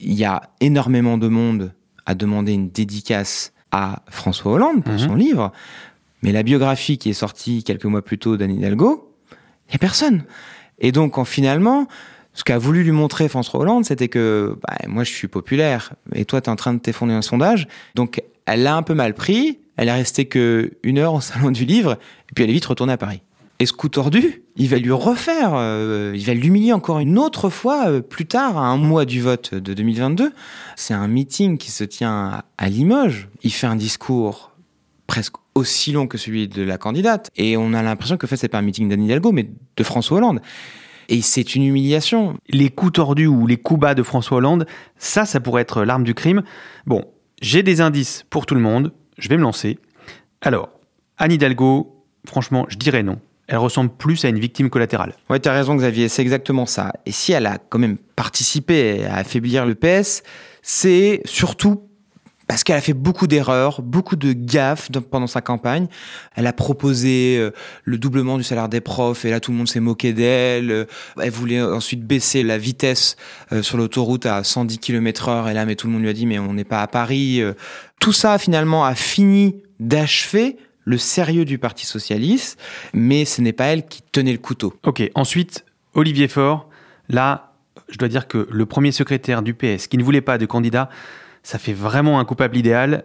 il 0.00 0.14
y 0.14 0.24
a 0.24 0.42
énormément 0.60 1.18
de 1.18 1.28
monde 1.28 1.72
à 2.06 2.14
demander 2.14 2.52
une 2.52 2.70
dédicace 2.70 3.52
à 3.72 4.02
François 4.08 4.52
Hollande 4.52 4.82
pour 4.82 4.94
Mhm. 4.94 4.98
son 4.98 5.14
livre. 5.14 5.52
Mais 6.22 6.32
la 6.32 6.42
biographie 6.42 6.98
qui 6.98 7.10
est 7.10 7.14
sortie 7.14 7.62
quelques 7.64 7.84
mois 7.84 8.02
plus 8.02 8.18
tôt 8.18 8.36
d'Anne 8.36 8.52
Hidalgo, 8.56 9.12
il 9.68 9.72
n'y 9.72 9.74
a 9.76 9.78
personne. 9.78 10.24
Et 10.78 10.92
donc, 10.92 11.18
en, 11.18 11.24
finalement, 11.24 11.86
ce 12.32 12.42
qu'a 12.44 12.58
voulu 12.58 12.82
lui 12.84 12.92
montrer 12.92 13.28
François 13.28 13.60
Hollande, 13.60 13.84
c'était 13.84 14.08
que 14.08 14.56
bah, 14.66 14.76
moi, 14.88 15.04
je 15.04 15.10
suis 15.12 15.28
populaire 15.28 15.92
et 16.14 16.24
toi, 16.24 16.40
tu 16.40 16.46
es 16.46 16.52
en 16.52 16.56
train 16.56 16.74
de 16.74 16.78
t'effondrer 16.78 17.14
un 17.16 17.22
sondage. 17.22 17.68
Donc, 17.94 18.22
elle 18.46 18.62
l'a 18.62 18.74
un 18.76 18.82
peu 18.82 18.94
mal 18.94 19.14
pris. 19.14 19.58
Elle 19.76 19.88
est 19.88 19.92
restée 19.92 20.26
que 20.26 20.72
une 20.82 20.98
heure 20.98 21.14
au 21.14 21.20
salon 21.20 21.50
du 21.50 21.64
livre 21.64 21.92
et 22.30 22.32
puis 22.34 22.44
elle 22.44 22.50
est 22.50 22.54
vite 22.54 22.66
retournée 22.66 22.92
à 22.92 22.98
Paris. 22.98 23.22
Et 23.58 23.66
ce 23.66 23.72
coup 23.72 23.88
tordu, 23.88 24.42
il 24.56 24.68
va 24.68 24.78
lui 24.78 24.90
refaire, 24.90 25.52
euh, 25.54 26.12
il 26.16 26.24
va 26.24 26.34
l'humilier 26.34 26.72
encore 26.72 26.98
une 26.98 27.16
autre 27.16 27.48
fois 27.48 27.86
euh, 27.88 28.00
plus 28.00 28.26
tard, 28.26 28.58
à 28.58 28.62
un 28.66 28.76
mois 28.76 29.04
du 29.04 29.20
vote 29.20 29.54
de 29.54 29.72
2022. 29.72 30.32
C'est 30.74 30.94
un 30.94 31.06
meeting 31.06 31.58
qui 31.58 31.70
se 31.70 31.84
tient 31.84 32.42
à- 32.58 32.68
Limoges. 32.68 33.28
Il 33.44 33.52
fait 33.52 33.68
un 33.68 33.76
discours 33.76 34.50
presque 35.06 35.34
aussi 35.54 35.92
long 35.92 36.08
que 36.08 36.18
celui 36.18 36.48
de 36.48 36.62
la 36.62 36.76
candidate. 36.76 37.30
Et 37.36 37.56
on 37.56 37.72
a 37.72 37.82
l'impression 37.82 38.16
que 38.16 38.26
en 38.26 38.28
fait, 38.28 38.36
c'est 38.36 38.48
pas 38.48 38.58
un 38.58 38.62
meeting 38.62 38.88
d'Anne 38.88 39.04
Hidalgo, 39.04 39.30
mais 39.30 39.48
de 39.76 39.84
François 39.84 40.16
Hollande. 40.16 40.40
Et 41.08 41.20
c'est 41.22 41.54
une 41.54 41.62
humiliation. 41.62 42.38
Les 42.48 42.68
coups 42.70 42.94
tordus 42.94 43.26
ou 43.28 43.46
les 43.46 43.58
coups 43.58 43.78
bas 43.80 43.94
de 43.94 44.02
François 44.02 44.38
Hollande, 44.38 44.66
ça, 44.96 45.24
ça 45.24 45.38
pourrait 45.38 45.62
être 45.62 45.84
l'arme 45.84 46.02
du 46.04 46.14
crime. 46.14 46.42
Bon, 46.86 47.04
j'ai 47.40 47.62
des 47.62 47.80
indices 47.80 48.24
pour 48.28 48.44
tout 48.46 48.54
le 48.56 48.60
monde. 48.60 48.92
Je 49.22 49.28
vais 49.28 49.36
me 49.36 49.42
lancer. 49.42 49.78
Alors, 50.40 50.68
Anne 51.16 51.30
Hidalgo, 51.30 52.04
franchement, 52.26 52.66
je 52.68 52.76
dirais 52.76 53.04
non. 53.04 53.20
Elle 53.46 53.58
ressemble 53.58 53.90
plus 53.90 54.24
à 54.24 54.28
une 54.28 54.40
victime 54.40 54.68
collatérale. 54.68 55.14
Ouais, 55.30 55.38
tu 55.38 55.48
raison, 55.48 55.76
Xavier, 55.76 56.08
c'est 56.08 56.22
exactement 56.22 56.66
ça. 56.66 56.92
Et 57.06 57.12
si 57.12 57.32
elle 57.32 57.46
a 57.46 57.58
quand 57.58 57.78
même 57.78 57.98
participé 58.16 59.04
à 59.04 59.16
affaiblir 59.16 59.64
le 59.64 59.76
PS, 59.76 60.24
c'est 60.60 61.22
surtout 61.24 61.88
parce 62.52 62.64
qu'elle 62.64 62.76
a 62.76 62.82
fait 62.82 62.92
beaucoup 62.92 63.26
d'erreurs, 63.26 63.80
beaucoup 63.80 64.14
de 64.14 64.34
gaffes 64.34 64.90
pendant 65.10 65.26
sa 65.26 65.40
campagne. 65.40 65.86
Elle 66.34 66.46
a 66.46 66.52
proposé 66.52 67.38
euh, 67.38 67.50
le 67.84 67.96
doublement 67.96 68.36
du 68.36 68.44
salaire 68.44 68.68
des 68.68 68.82
profs 68.82 69.24
et 69.24 69.30
là 69.30 69.40
tout 69.40 69.52
le 69.52 69.56
monde 69.56 69.68
s'est 69.68 69.80
moqué 69.80 70.12
d'elle. 70.12 70.70
Euh, 70.70 70.84
Elle 71.18 71.30
voulait 71.30 71.62
ensuite 71.62 72.04
baisser 72.06 72.42
la 72.42 72.58
vitesse 72.58 73.16
euh, 73.52 73.62
sur 73.62 73.78
l'autoroute 73.78 74.26
à 74.26 74.44
110 74.44 74.80
km 74.80 75.30
heure 75.30 75.48
et 75.48 75.54
là 75.54 75.64
mais 75.64 75.76
tout 75.76 75.86
le 75.86 75.94
monde 75.94 76.02
lui 76.02 76.10
a 76.10 76.12
dit 76.12 76.26
mais 76.26 76.38
on 76.38 76.52
n'est 76.52 76.64
pas 76.64 76.82
à 76.82 76.86
Paris. 76.88 77.40
Tout 78.00 78.12
ça 78.12 78.36
finalement 78.36 78.84
a 78.84 78.94
fini 78.94 79.62
d'achever 79.80 80.58
le 80.84 80.98
sérieux 80.98 81.46
du 81.46 81.56
Parti 81.56 81.86
socialiste, 81.86 82.60
mais 82.92 83.24
ce 83.24 83.40
n'est 83.40 83.54
pas 83.54 83.68
elle 83.68 83.86
qui 83.86 84.02
tenait 84.12 84.32
le 84.32 84.36
couteau. 84.36 84.74
Ok, 84.82 85.02
ensuite, 85.14 85.64
Olivier 85.94 86.28
Faure. 86.28 86.68
Là, 87.08 87.54
je 87.88 87.96
dois 87.96 88.08
dire 88.08 88.28
que 88.28 88.46
le 88.50 88.66
premier 88.66 88.92
secrétaire 88.92 89.40
du 89.40 89.54
PS 89.54 89.86
qui 89.86 89.96
ne 89.96 90.04
voulait 90.04 90.20
pas 90.20 90.36
de 90.36 90.44
candidat, 90.44 90.90
ça 91.42 91.58
fait 91.58 91.72
vraiment 91.72 92.18
un 92.20 92.24
coupable 92.24 92.56
idéal. 92.56 93.04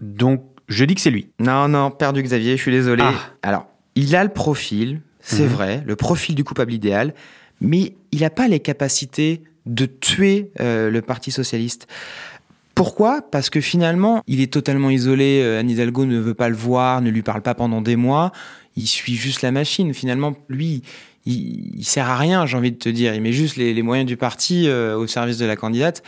Donc, 0.00 0.42
je 0.68 0.84
dis 0.84 0.94
que 0.94 1.00
c'est 1.00 1.10
lui. 1.10 1.28
Non, 1.38 1.68
non, 1.68 1.90
perdu 1.90 2.22
Xavier, 2.22 2.56
je 2.56 2.62
suis 2.62 2.72
désolé. 2.72 3.02
Ah. 3.04 3.14
Alors, 3.42 3.66
il 3.96 4.14
a 4.16 4.22
le 4.24 4.30
profil, 4.30 5.00
c'est 5.20 5.44
Mhm. 5.44 5.48
vrai, 5.48 5.82
le 5.86 5.96
profil 5.96 6.34
du 6.34 6.44
coupable 6.44 6.72
idéal, 6.72 7.14
mais 7.60 7.94
il 8.12 8.20
n'a 8.20 8.30
pas 8.30 8.48
les 8.48 8.60
capacités 8.60 9.42
de 9.66 9.84
tuer 9.86 10.50
euh, 10.60 10.90
le 10.90 11.02
Parti 11.02 11.30
socialiste. 11.30 11.86
Pourquoi? 12.74 13.20
Parce 13.20 13.50
que 13.50 13.60
finalement, 13.60 14.22
il 14.26 14.40
est 14.40 14.50
totalement 14.52 14.88
isolé. 14.90 15.40
euh, 15.42 15.60
Anne 15.60 15.68
Hidalgo 15.68 16.06
ne 16.06 16.18
veut 16.18 16.34
pas 16.34 16.48
le 16.48 16.54
voir, 16.56 17.02
ne 17.02 17.10
lui 17.10 17.22
parle 17.22 17.42
pas 17.42 17.54
pendant 17.54 17.82
des 17.82 17.96
mois. 17.96 18.32
Il 18.76 18.86
suit 18.86 19.16
juste 19.16 19.42
la 19.42 19.50
machine. 19.52 19.92
Finalement, 19.92 20.34
lui, 20.48 20.82
il, 21.26 21.78
il 21.78 21.84
sert 21.84 22.08
à 22.08 22.16
rien, 22.16 22.46
j'ai 22.46 22.56
envie 22.56 22.72
de 22.72 22.76
te 22.78 22.88
dire. 22.88 23.14
Il 23.14 23.20
met 23.22 23.32
juste 23.32 23.56
les, 23.56 23.72
les 23.74 23.82
moyens 23.82 24.06
du 24.06 24.16
parti 24.16 24.68
euh, 24.68 24.96
au 24.96 25.06
service 25.06 25.38
de 25.38 25.46
la 25.46 25.56
candidate. 25.56 26.02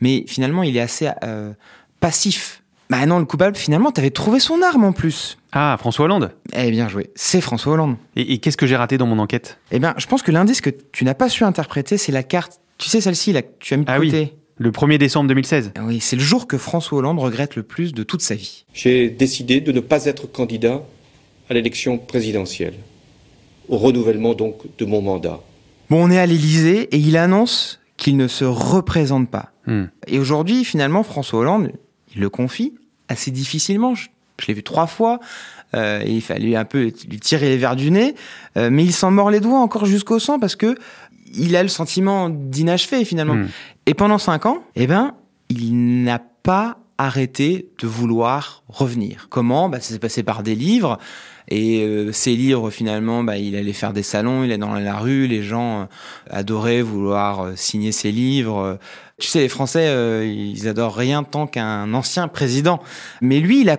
Mais 0.00 0.24
finalement, 0.26 0.62
il 0.62 0.76
est 0.76 0.80
assez 0.80 1.08
euh, 1.24 1.52
passif. 2.00 2.62
Bah 2.90 3.04
non, 3.04 3.18
le 3.18 3.26
coupable, 3.26 3.54
finalement, 3.56 3.90
t'avais 3.92 4.10
trouvé 4.10 4.40
son 4.40 4.62
arme 4.62 4.84
en 4.84 4.92
plus. 4.92 5.36
Ah, 5.52 5.76
François 5.78 6.06
Hollande. 6.06 6.30
Eh 6.56 6.70
bien 6.70 6.88
joué, 6.88 7.10
c'est 7.14 7.40
François 7.42 7.74
Hollande. 7.74 7.96
Et, 8.16 8.32
et 8.34 8.38
qu'est-ce 8.38 8.56
que 8.56 8.66
j'ai 8.66 8.76
raté 8.76 8.96
dans 8.96 9.06
mon 9.06 9.18
enquête? 9.18 9.58
Eh 9.72 9.78
bien, 9.78 9.94
je 9.98 10.06
pense 10.06 10.22
que 10.22 10.30
l'indice 10.30 10.60
que 10.62 10.70
tu 10.70 11.04
n'as 11.04 11.14
pas 11.14 11.28
su 11.28 11.44
interpréter, 11.44 11.98
c'est 11.98 12.12
la 12.12 12.22
carte. 12.22 12.60
Tu 12.78 12.88
sais, 12.88 13.00
celle-ci, 13.02 13.32
là, 13.32 13.42
que 13.42 13.48
tu 13.60 13.74
as 13.74 13.76
mis 13.76 13.84
de 13.84 13.90
Ah 13.90 13.98
oui. 13.98 14.06
côté. 14.10 14.34
Le 14.60 14.70
1er 14.70 14.98
décembre 14.98 15.28
2016. 15.28 15.72
Ah 15.76 15.80
Oui, 15.84 16.00
c'est 16.00 16.16
le 16.16 16.22
jour 16.22 16.46
que 16.48 16.56
François 16.58 16.98
Hollande 16.98 17.18
regrette 17.20 17.56
le 17.56 17.62
plus 17.62 17.92
de 17.92 18.02
toute 18.02 18.22
sa 18.22 18.34
vie. 18.34 18.64
J'ai 18.72 19.08
décidé 19.10 19.60
de 19.60 19.70
ne 19.70 19.80
pas 19.80 20.06
être 20.06 20.26
candidat 20.26 20.82
à 21.50 21.54
l'élection 21.54 21.98
présidentielle, 21.98 22.74
au 23.68 23.76
renouvellement 23.76 24.34
donc 24.34 24.62
de 24.78 24.84
mon 24.84 25.02
mandat. 25.02 25.40
Bon, 25.90 26.04
on 26.04 26.10
est 26.10 26.18
à 26.18 26.26
l'Élysée 26.26 26.82
et 26.94 26.98
il 26.98 27.16
annonce 27.16 27.80
qu'il 27.96 28.16
ne 28.16 28.28
se 28.28 28.44
représente 28.44 29.28
pas. 29.30 29.52
Hmm. 29.66 29.84
Et 30.06 30.18
aujourd'hui, 30.18 30.64
finalement, 30.64 31.02
François 31.02 31.40
Hollande, 31.40 31.72
il 32.14 32.20
le 32.20 32.30
confie 32.30 32.74
assez 33.08 33.30
difficilement. 33.30 33.94
Je, 33.94 34.08
je 34.40 34.46
l'ai 34.46 34.54
vu 34.54 34.62
trois 34.62 34.86
fois. 34.86 35.20
Euh, 35.74 36.02
et 36.04 36.12
il 36.12 36.22
fallait 36.22 36.56
un 36.56 36.64
peu 36.64 36.90
lui 37.08 37.20
tirer 37.20 37.48
les 37.48 37.56
verres 37.56 37.76
du 37.76 37.90
nez. 37.90 38.14
Euh, 38.56 38.70
mais 38.70 38.84
il 38.84 38.92
s'en 38.92 39.10
mord 39.10 39.30
les 39.30 39.40
doigts 39.40 39.60
encore 39.60 39.84
jusqu'au 39.86 40.18
sang 40.18 40.38
parce 40.38 40.56
que 40.56 40.76
il 41.34 41.56
a 41.56 41.62
le 41.62 41.68
sentiment 41.68 42.30
d'inachevé 42.30 43.04
finalement. 43.04 43.34
Hmm. 43.34 43.48
Et 43.86 43.94
pendant 43.94 44.18
cinq 44.18 44.46
ans, 44.46 44.62
eh 44.76 44.86
ben, 44.86 45.14
il 45.50 46.02
n'a 46.02 46.18
pas 46.18 46.78
arrêté 46.96 47.70
de 47.80 47.86
vouloir 47.86 48.62
revenir. 48.68 49.28
Comment? 49.30 49.68
Bah, 49.68 49.80
Ça 49.80 49.92
s'est 49.92 49.98
passé 49.98 50.22
par 50.22 50.42
des 50.42 50.54
livres. 50.54 50.98
Et 51.48 51.82
euh, 51.82 52.12
ces 52.12 52.36
livres, 52.36 52.70
finalement, 52.70 53.24
bah, 53.24 53.38
il 53.38 53.56
allait 53.56 53.72
faire 53.72 53.92
des 53.92 54.02
salons, 54.02 54.44
il 54.44 54.52
est 54.52 54.58
dans 54.58 54.74
la 54.74 54.98
rue, 54.98 55.26
les 55.26 55.42
gens 55.42 55.80
euh, 55.80 55.84
adoraient 56.30 56.82
vouloir 56.82 57.40
euh, 57.40 57.52
signer 57.56 57.92
ses 57.92 58.12
livres. 58.12 58.78
Tu 59.18 59.28
sais, 59.28 59.40
les 59.40 59.48
Français, 59.48 59.88
euh, 59.88 60.24
ils 60.24 60.68
adorent 60.68 60.94
rien 60.94 61.24
tant 61.24 61.46
qu'un 61.46 61.92
ancien 61.94 62.28
président. 62.28 62.80
Mais 63.20 63.40
lui, 63.40 63.62
il 63.62 63.70
a 63.70 63.78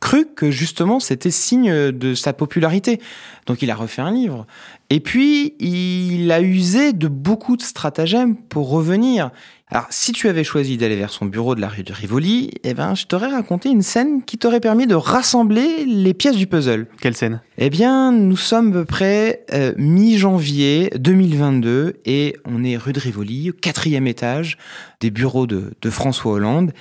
cru 0.00 0.26
que 0.36 0.50
justement 0.50 1.00
c'était 1.00 1.30
signe 1.30 1.72
de 1.90 2.14
sa 2.14 2.34
popularité. 2.34 3.00
Donc 3.46 3.62
il 3.62 3.70
a 3.70 3.74
refait 3.74 4.02
un 4.02 4.10
livre. 4.10 4.46
Et 4.90 5.00
puis 5.00 5.54
il 5.58 6.30
a 6.30 6.42
usé 6.42 6.92
de 6.92 7.08
beaucoup 7.08 7.56
de 7.56 7.62
stratagèmes 7.62 8.36
pour 8.36 8.68
revenir. 8.68 9.30
Alors, 9.68 9.86
si 9.90 10.12
tu 10.12 10.28
avais 10.28 10.44
choisi 10.44 10.76
d'aller 10.76 10.94
vers 10.94 11.10
son 11.10 11.26
bureau 11.26 11.56
de 11.56 11.60
la 11.60 11.68
rue 11.68 11.82
de 11.82 11.92
Rivoli, 11.92 12.52
eh 12.62 12.72
ben, 12.72 12.94
je 12.94 13.06
t'aurais 13.06 13.30
raconté 13.30 13.68
une 13.68 13.82
scène 13.82 14.22
qui 14.22 14.38
t'aurait 14.38 14.60
permis 14.60 14.86
de 14.86 14.94
rassembler 14.94 15.84
les 15.84 16.14
pièces 16.14 16.36
du 16.36 16.46
puzzle. 16.46 16.86
Quelle 17.00 17.16
scène? 17.16 17.40
Eh 17.58 17.68
bien, 17.68 18.12
nous 18.12 18.36
sommes 18.36 18.68
à 18.68 18.72
peu 18.72 18.84
près 18.84 19.44
euh, 19.52 19.72
mi-janvier 19.76 20.90
2022 20.96 21.94
et 22.04 22.36
on 22.44 22.62
est 22.62 22.76
rue 22.76 22.92
de 22.92 23.00
Rivoli, 23.00 23.50
au 23.50 23.54
quatrième 23.54 24.06
étage 24.06 24.56
des 25.00 25.10
bureaux 25.10 25.48
de, 25.48 25.72
de 25.82 25.90
François 25.90 26.34
Hollande 26.34 26.72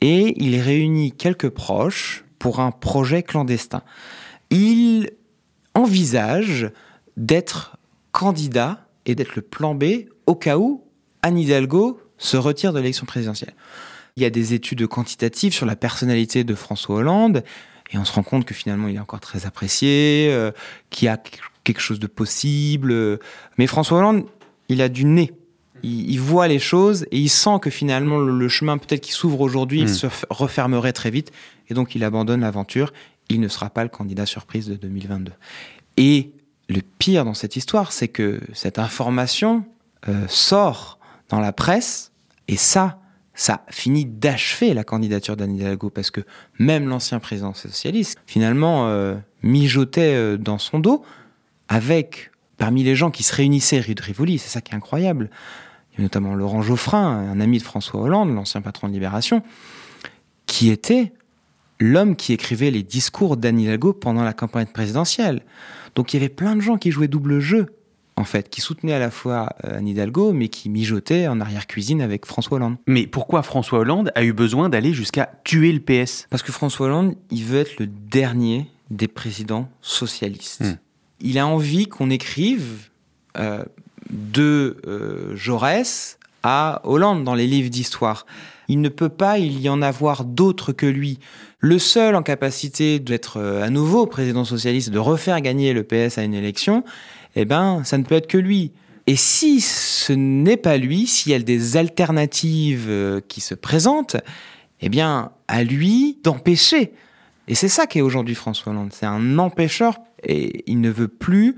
et 0.00 0.40
il 0.40 0.60
réunit 0.60 1.10
quelques 1.10 1.50
proches 1.50 2.24
pour 2.38 2.60
un 2.60 2.70
projet 2.70 3.24
clandestin. 3.24 3.82
Il 4.50 5.10
envisage 5.74 6.70
d'être 7.16 7.76
candidat 8.12 8.86
et 9.04 9.16
d'être 9.16 9.34
le 9.34 9.42
plan 9.42 9.74
B 9.74 9.84
au 10.26 10.36
cas 10.36 10.58
où 10.58 10.84
Anne 11.22 11.38
Hidalgo 11.38 12.00
se 12.20 12.36
retire 12.36 12.72
de 12.72 12.78
l'élection 12.78 13.06
présidentielle. 13.06 13.54
Il 14.16 14.22
y 14.22 14.26
a 14.26 14.30
des 14.30 14.54
études 14.54 14.86
quantitatives 14.86 15.52
sur 15.52 15.66
la 15.66 15.74
personnalité 15.74 16.44
de 16.44 16.54
François 16.54 16.96
Hollande 16.96 17.42
et 17.92 17.98
on 17.98 18.04
se 18.04 18.12
rend 18.12 18.22
compte 18.22 18.44
que 18.44 18.54
finalement 18.54 18.86
il 18.86 18.96
est 18.96 19.00
encore 19.00 19.20
très 19.20 19.46
apprécié, 19.46 20.28
euh, 20.30 20.52
qu'il 20.90 21.06
y 21.06 21.08
a 21.08 21.18
quelque 21.64 21.80
chose 21.80 21.98
de 21.98 22.06
possible. 22.06 23.18
Mais 23.58 23.66
François 23.66 23.98
Hollande, 23.98 24.26
il 24.68 24.82
a 24.82 24.88
du 24.88 25.04
nez. 25.04 25.32
Il, 25.82 26.10
il 26.10 26.20
voit 26.20 26.46
les 26.46 26.58
choses 26.58 27.04
et 27.10 27.18
il 27.18 27.30
sent 27.30 27.58
que 27.62 27.70
finalement 27.70 28.18
le, 28.18 28.38
le 28.38 28.48
chemin 28.48 28.78
peut-être 28.78 29.00
qui 29.00 29.12
s'ouvre 29.12 29.40
aujourd'hui, 29.40 29.80
il 29.80 29.86
Mm. 29.86 29.88
se 29.88 30.06
refermerait 30.28 30.92
très 30.92 31.10
vite 31.10 31.32
et 31.68 31.74
donc 31.74 31.94
il 31.94 32.04
abandonne 32.04 32.42
l'aventure. 32.42 32.92
Il 33.28 33.40
ne 33.40 33.48
sera 33.48 33.70
pas 33.70 33.82
le 33.82 33.88
candidat 33.88 34.26
surprise 34.26 34.68
de 34.68 34.74
2022. 34.74 35.32
Et 35.96 36.32
le 36.68 36.82
pire 36.98 37.24
dans 37.24 37.34
cette 37.34 37.56
histoire, 37.56 37.92
c'est 37.92 38.08
que 38.08 38.40
cette 38.52 38.78
information 38.78 39.64
euh, 40.08 40.24
sort 40.28 40.98
dans 41.28 41.40
la 41.40 41.52
presse 41.52 42.09
et 42.50 42.56
ça, 42.56 42.98
ça 43.32 43.64
finit 43.70 44.04
d'achever 44.04 44.74
la 44.74 44.82
candidature 44.82 45.36
d'Anne 45.36 45.54
Hidalgo 45.54 45.88
parce 45.88 46.10
que 46.10 46.20
même 46.58 46.88
l'ancien 46.88 47.20
président 47.20 47.54
socialiste, 47.54 48.18
finalement, 48.26 48.88
euh, 48.88 49.14
mijotait 49.44 50.14
euh, 50.16 50.36
dans 50.36 50.58
son 50.58 50.80
dos 50.80 51.04
avec, 51.68 52.32
parmi 52.56 52.82
les 52.82 52.96
gens 52.96 53.12
qui 53.12 53.22
se 53.22 53.32
réunissaient 53.32 53.78
rue 53.78 53.94
de 53.94 54.02
Rivoli, 54.02 54.40
c'est 54.40 54.48
ça 54.48 54.60
qui 54.60 54.72
est 54.72 54.76
incroyable. 54.76 55.30
Il 55.92 56.00
y 56.00 56.02
notamment 56.02 56.34
Laurent 56.34 56.60
Geoffrin, 56.60 57.06
un 57.06 57.40
ami 57.40 57.58
de 57.58 57.62
François 57.62 58.00
Hollande, 58.00 58.34
l'ancien 58.34 58.62
patron 58.62 58.88
de 58.88 58.94
Libération, 58.94 59.44
qui 60.46 60.70
était 60.70 61.12
l'homme 61.78 62.16
qui 62.16 62.32
écrivait 62.32 62.72
les 62.72 62.82
discours 62.82 63.36
d'Anne 63.36 63.60
Hidalgo 63.60 63.92
pendant 63.92 64.24
la 64.24 64.32
campagne 64.32 64.66
présidentielle. 64.66 65.42
Donc 65.94 66.12
il 66.12 66.16
y 66.16 66.20
avait 66.20 66.28
plein 66.28 66.56
de 66.56 66.60
gens 66.60 66.78
qui 66.78 66.90
jouaient 66.90 67.06
double 67.06 67.38
jeu, 67.38 67.66
en 68.20 68.24
fait, 68.24 68.48
qui 68.50 68.60
soutenaient 68.60 68.92
à 68.92 68.98
la 68.98 69.10
fois 69.10 69.50
euh, 69.64 69.78
Anne 69.78 69.88
Hidalgo, 69.88 70.32
mais 70.32 70.48
qui 70.48 70.68
mijotaient 70.68 71.26
en 71.26 71.40
arrière-cuisine 71.40 72.02
avec 72.02 72.26
François 72.26 72.56
Hollande. 72.56 72.76
Mais 72.86 73.06
pourquoi 73.06 73.42
François 73.42 73.80
Hollande 73.80 74.12
a 74.14 74.22
eu 74.22 74.32
besoin 74.32 74.68
d'aller 74.68 74.92
jusqu'à 74.92 75.32
tuer 75.44 75.72
le 75.72 75.80
PS 75.80 76.26
Parce 76.30 76.42
que 76.42 76.52
François 76.52 76.86
Hollande, 76.86 77.16
il 77.30 77.44
veut 77.44 77.60
être 77.60 77.78
le 77.78 77.86
dernier 77.86 78.66
des 78.90 79.08
présidents 79.08 79.68
socialistes. 79.80 80.62
Hmm. 80.62 80.76
Il 81.20 81.38
a 81.38 81.46
envie 81.46 81.86
qu'on 81.86 82.10
écrive 82.10 82.90
euh, 83.38 83.64
de 84.10 84.76
euh, 84.86 85.34
Jaurès 85.36 86.18
à 86.42 86.80
Hollande 86.84 87.24
dans 87.24 87.34
les 87.34 87.46
livres 87.46 87.70
d'histoire. 87.70 88.26
Il 88.70 88.80
ne 88.80 88.88
peut 88.88 89.08
pas 89.08 89.38
il 89.38 89.60
y 89.60 89.68
en 89.68 89.82
avoir 89.82 90.24
d'autres 90.24 90.70
que 90.70 90.86
lui. 90.86 91.18
Le 91.58 91.80
seul 91.80 92.14
en 92.14 92.22
capacité 92.22 93.00
d'être 93.00 93.38
euh, 93.38 93.64
à 93.64 93.68
nouveau 93.68 94.06
président 94.06 94.44
socialiste, 94.44 94.90
de 94.90 94.98
refaire 95.00 95.40
gagner 95.40 95.72
le 95.72 95.82
PS 95.82 96.18
à 96.18 96.22
une 96.22 96.34
élection, 96.34 96.84
eh 97.34 97.44
ben, 97.44 97.82
ça 97.82 97.98
ne 97.98 98.04
peut 98.04 98.14
être 98.14 98.28
que 98.28 98.38
lui. 98.38 98.70
Et 99.08 99.16
si 99.16 99.60
ce 99.60 100.12
n'est 100.12 100.56
pas 100.56 100.76
lui, 100.76 101.08
s'il 101.08 101.32
y 101.32 101.34
a 101.34 101.40
des 101.40 101.76
alternatives 101.76 102.86
euh, 102.88 103.20
qui 103.26 103.40
se 103.40 103.56
présentent, 103.56 104.18
eh 104.80 104.88
bien, 104.88 105.32
à 105.48 105.64
lui 105.64 106.18
d'empêcher. 106.22 106.92
Et 107.48 107.56
c'est 107.56 107.68
ça 107.68 107.88
qu'est 107.88 108.02
aujourd'hui 108.02 108.36
François 108.36 108.70
Hollande. 108.70 108.92
C'est 108.92 109.06
un 109.06 109.40
empêcheur 109.40 109.98
et 110.22 110.62
il 110.70 110.80
ne 110.80 110.90
veut 110.90 111.08
plus 111.08 111.56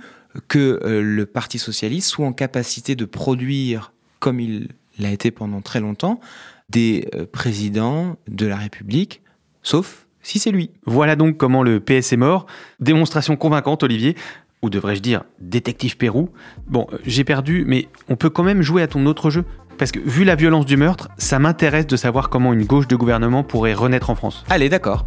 que 0.48 0.80
euh, 0.82 1.02
le 1.02 1.26
Parti 1.26 1.58
socialiste 1.58 2.08
soit 2.08 2.26
en 2.26 2.32
capacité 2.32 2.96
de 2.96 3.04
produire, 3.04 3.92
comme 4.18 4.40
il 4.40 4.68
l'a 4.98 5.10
été 5.10 5.30
pendant 5.30 5.60
très 5.60 5.80
longtemps, 5.80 6.20
des 6.68 7.08
euh, 7.14 7.26
présidents 7.30 8.16
de 8.28 8.46
la 8.46 8.56
République, 8.56 9.22
sauf 9.62 10.06
si 10.22 10.38
c'est 10.38 10.50
lui. 10.50 10.70
Voilà 10.86 11.16
donc 11.16 11.36
comment 11.36 11.62
le 11.62 11.80
PS 11.80 12.12
est 12.12 12.16
mort. 12.16 12.46
Démonstration 12.80 13.36
convaincante, 13.36 13.82
Olivier. 13.82 14.16
Ou 14.62 14.70
devrais-je 14.70 15.00
dire, 15.00 15.24
détective 15.40 15.96
Pérou. 15.96 16.30
Bon, 16.68 16.86
euh, 16.92 16.98
j'ai 17.04 17.24
perdu, 17.24 17.64
mais 17.66 17.88
on 18.08 18.14
peut 18.14 18.30
quand 18.30 18.44
même 18.44 18.62
jouer 18.62 18.82
à 18.82 18.86
ton 18.86 19.04
autre 19.06 19.28
jeu. 19.28 19.44
Parce 19.76 19.90
que 19.90 19.98
vu 19.98 20.22
la 20.24 20.36
violence 20.36 20.66
du 20.66 20.76
meurtre, 20.76 21.08
ça 21.18 21.40
m'intéresse 21.40 21.86
de 21.88 21.96
savoir 21.96 22.28
comment 22.28 22.52
une 22.52 22.64
gauche 22.64 22.86
de 22.86 22.94
gouvernement 22.94 23.42
pourrait 23.42 23.74
renaître 23.74 24.10
en 24.10 24.14
France. 24.14 24.44
Allez, 24.48 24.68
d'accord. 24.68 25.06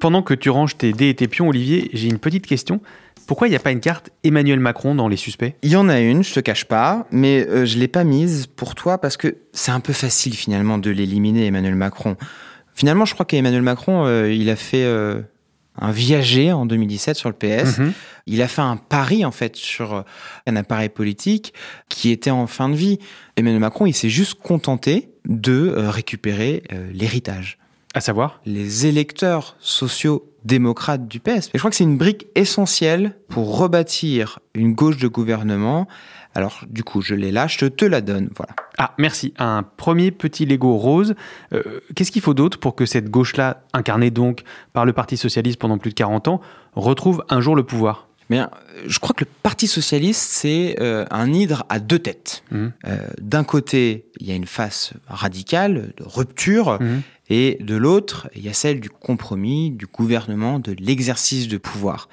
Pendant 0.00 0.22
que 0.22 0.34
tu 0.34 0.50
ranges 0.50 0.76
tes 0.76 0.92
dés 0.92 1.08
et 1.08 1.14
tes 1.14 1.28
pions, 1.28 1.48
Olivier, 1.48 1.90
j'ai 1.92 2.08
une 2.08 2.18
petite 2.18 2.46
question. 2.46 2.80
Pourquoi 3.26 3.48
il 3.48 3.50
n'y 3.50 3.56
a 3.56 3.60
pas 3.60 3.72
une 3.72 3.80
carte 3.80 4.10
Emmanuel 4.24 4.60
Macron 4.60 4.94
dans 4.94 5.08
les 5.08 5.16
suspects? 5.16 5.54
Il 5.62 5.70
y 5.70 5.76
en 5.76 5.88
a 5.88 6.00
une, 6.00 6.22
je 6.22 6.32
te 6.32 6.40
cache 6.40 6.64
pas, 6.64 7.06
mais 7.10 7.46
euh, 7.46 7.66
je 7.66 7.78
l'ai 7.78 7.88
pas 7.88 8.04
mise 8.04 8.46
pour 8.46 8.74
toi 8.74 8.98
parce 8.98 9.16
que 9.16 9.36
c'est 9.52 9.72
un 9.72 9.80
peu 9.80 9.92
facile 9.92 10.34
finalement 10.34 10.78
de 10.78 10.90
l'éliminer, 10.90 11.46
Emmanuel 11.46 11.74
Macron. 11.74 12.16
Finalement, 12.78 13.04
je 13.04 13.14
crois 13.14 13.26
qu'Emmanuel 13.26 13.62
Macron, 13.62 14.06
euh, 14.06 14.32
il 14.32 14.48
a 14.50 14.54
fait 14.54 14.84
euh, 14.84 15.20
un 15.80 15.90
viager 15.90 16.52
en 16.52 16.64
2017 16.64 17.16
sur 17.16 17.28
le 17.28 17.34
PS. 17.34 17.78
Mhm. 17.78 17.92
Il 18.28 18.40
a 18.40 18.46
fait 18.46 18.62
un 18.62 18.76
pari 18.76 19.24
en 19.24 19.32
fait 19.32 19.56
sur 19.56 19.94
euh, 19.94 20.02
un 20.46 20.54
appareil 20.54 20.88
politique 20.88 21.52
qui 21.88 22.12
était 22.12 22.30
en 22.30 22.46
fin 22.46 22.68
de 22.68 22.76
vie. 22.76 23.00
Emmanuel 23.36 23.58
Macron, 23.58 23.86
il 23.86 23.94
s'est 23.94 24.10
juste 24.10 24.34
contenté 24.34 25.08
de 25.24 25.74
récupérer 25.76 26.62
l'héritage 26.94 27.58
À 27.94 28.00
savoir 28.00 28.40
les 28.44 28.86
électeurs 28.86 29.56
sociaux-démocrates 29.60 31.08
du 31.08 31.20
PS. 31.20 31.48
Et 31.48 31.50
je 31.54 31.58
crois 31.58 31.70
que 31.70 31.76
c'est 31.76 31.84
une 31.84 31.96
brique 31.98 32.26
essentielle 32.34 33.16
pour 33.28 33.58
rebâtir 33.58 34.38
une 34.54 34.74
gauche 34.74 34.98
de 34.98 35.08
gouvernement. 35.08 35.88
Alors, 36.34 36.64
du 36.68 36.84
coup, 36.84 37.00
je 37.00 37.14
l'ai 37.14 37.32
là, 37.32 37.46
je 37.46 37.64
te 37.66 37.84
la 37.84 38.00
donne. 38.00 38.28
Voilà. 38.36 38.52
Ah, 38.76 38.94
merci. 38.98 39.32
Un 39.38 39.62
premier 39.62 40.10
petit 40.10 40.44
Lego 40.46 40.76
rose. 40.76 41.14
Euh, 41.52 41.80
Qu'est-ce 41.96 42.12
qu'il 42.12 42.22
faut 42.22 42.34
d'autre 42.34 42.58
pour 42.58 42.74
que 42.76 42.86
cette 42.86 43.10
gauche-là, 43.10 43.62
incarnée 43.72 44.10
donc 44.10 44.42
par 44.72 44.84
le 44.84 44.92
Parti 44.92 45.16
Socialiste 45.16 45.58
pendant 45.58 45.78
plus 45.78 45.90
de 45.90 45.94
40 45.94 46.28
ans, 46.28 46.40
retrouve 46.74 47.24
un 47.30 47.40
jour 47.40 47.56
le 47.56 47.64
pouvoir? 47.64 48.06
Mais 48.30 48.40
euh, 48.40 48.46
je 48.86 48.98
crois 48.98 49.14
que 49.14 49.24
le 49.24 49.30
Parti 49.42 49.66
socialiste, 49.66 50.20
c'est 50.30 50.76
euh, 50.80 51.06
un 51.10 51.32
hydre 51.32 51.64
à 51.70 51.78
deux 51.80 51.98
têtes. 51.98 52.44
Euh, 52.52 52.68
D'un 53.20 53.42
côté, 53.42 54.04
il 54.20 54.28
y 54.28 54.32
a 54.32 54.34
une 54.34 54.46
face 54.46 54.92
radicale, 55.08 55.92
de 55.96 56.04
rupture, 56.04 56.76
Mhm. 56.80 57.00
Et 57.30 57.58
de 57.60 57.76
l'autre, 57.76 58.28
il 58.34 58.44
y 58.44 58.48
a 58.48 58.52
celle 58.52 58.80
du 58.80 58.90
compromis, 58.90 59.70
du 59.70 59.86
gouvernement, 59.86 60.58
de 60.58 60.74
l'exercice 60.78 61.48
de 61.48 61.58
pouvoir. 61.58 62.08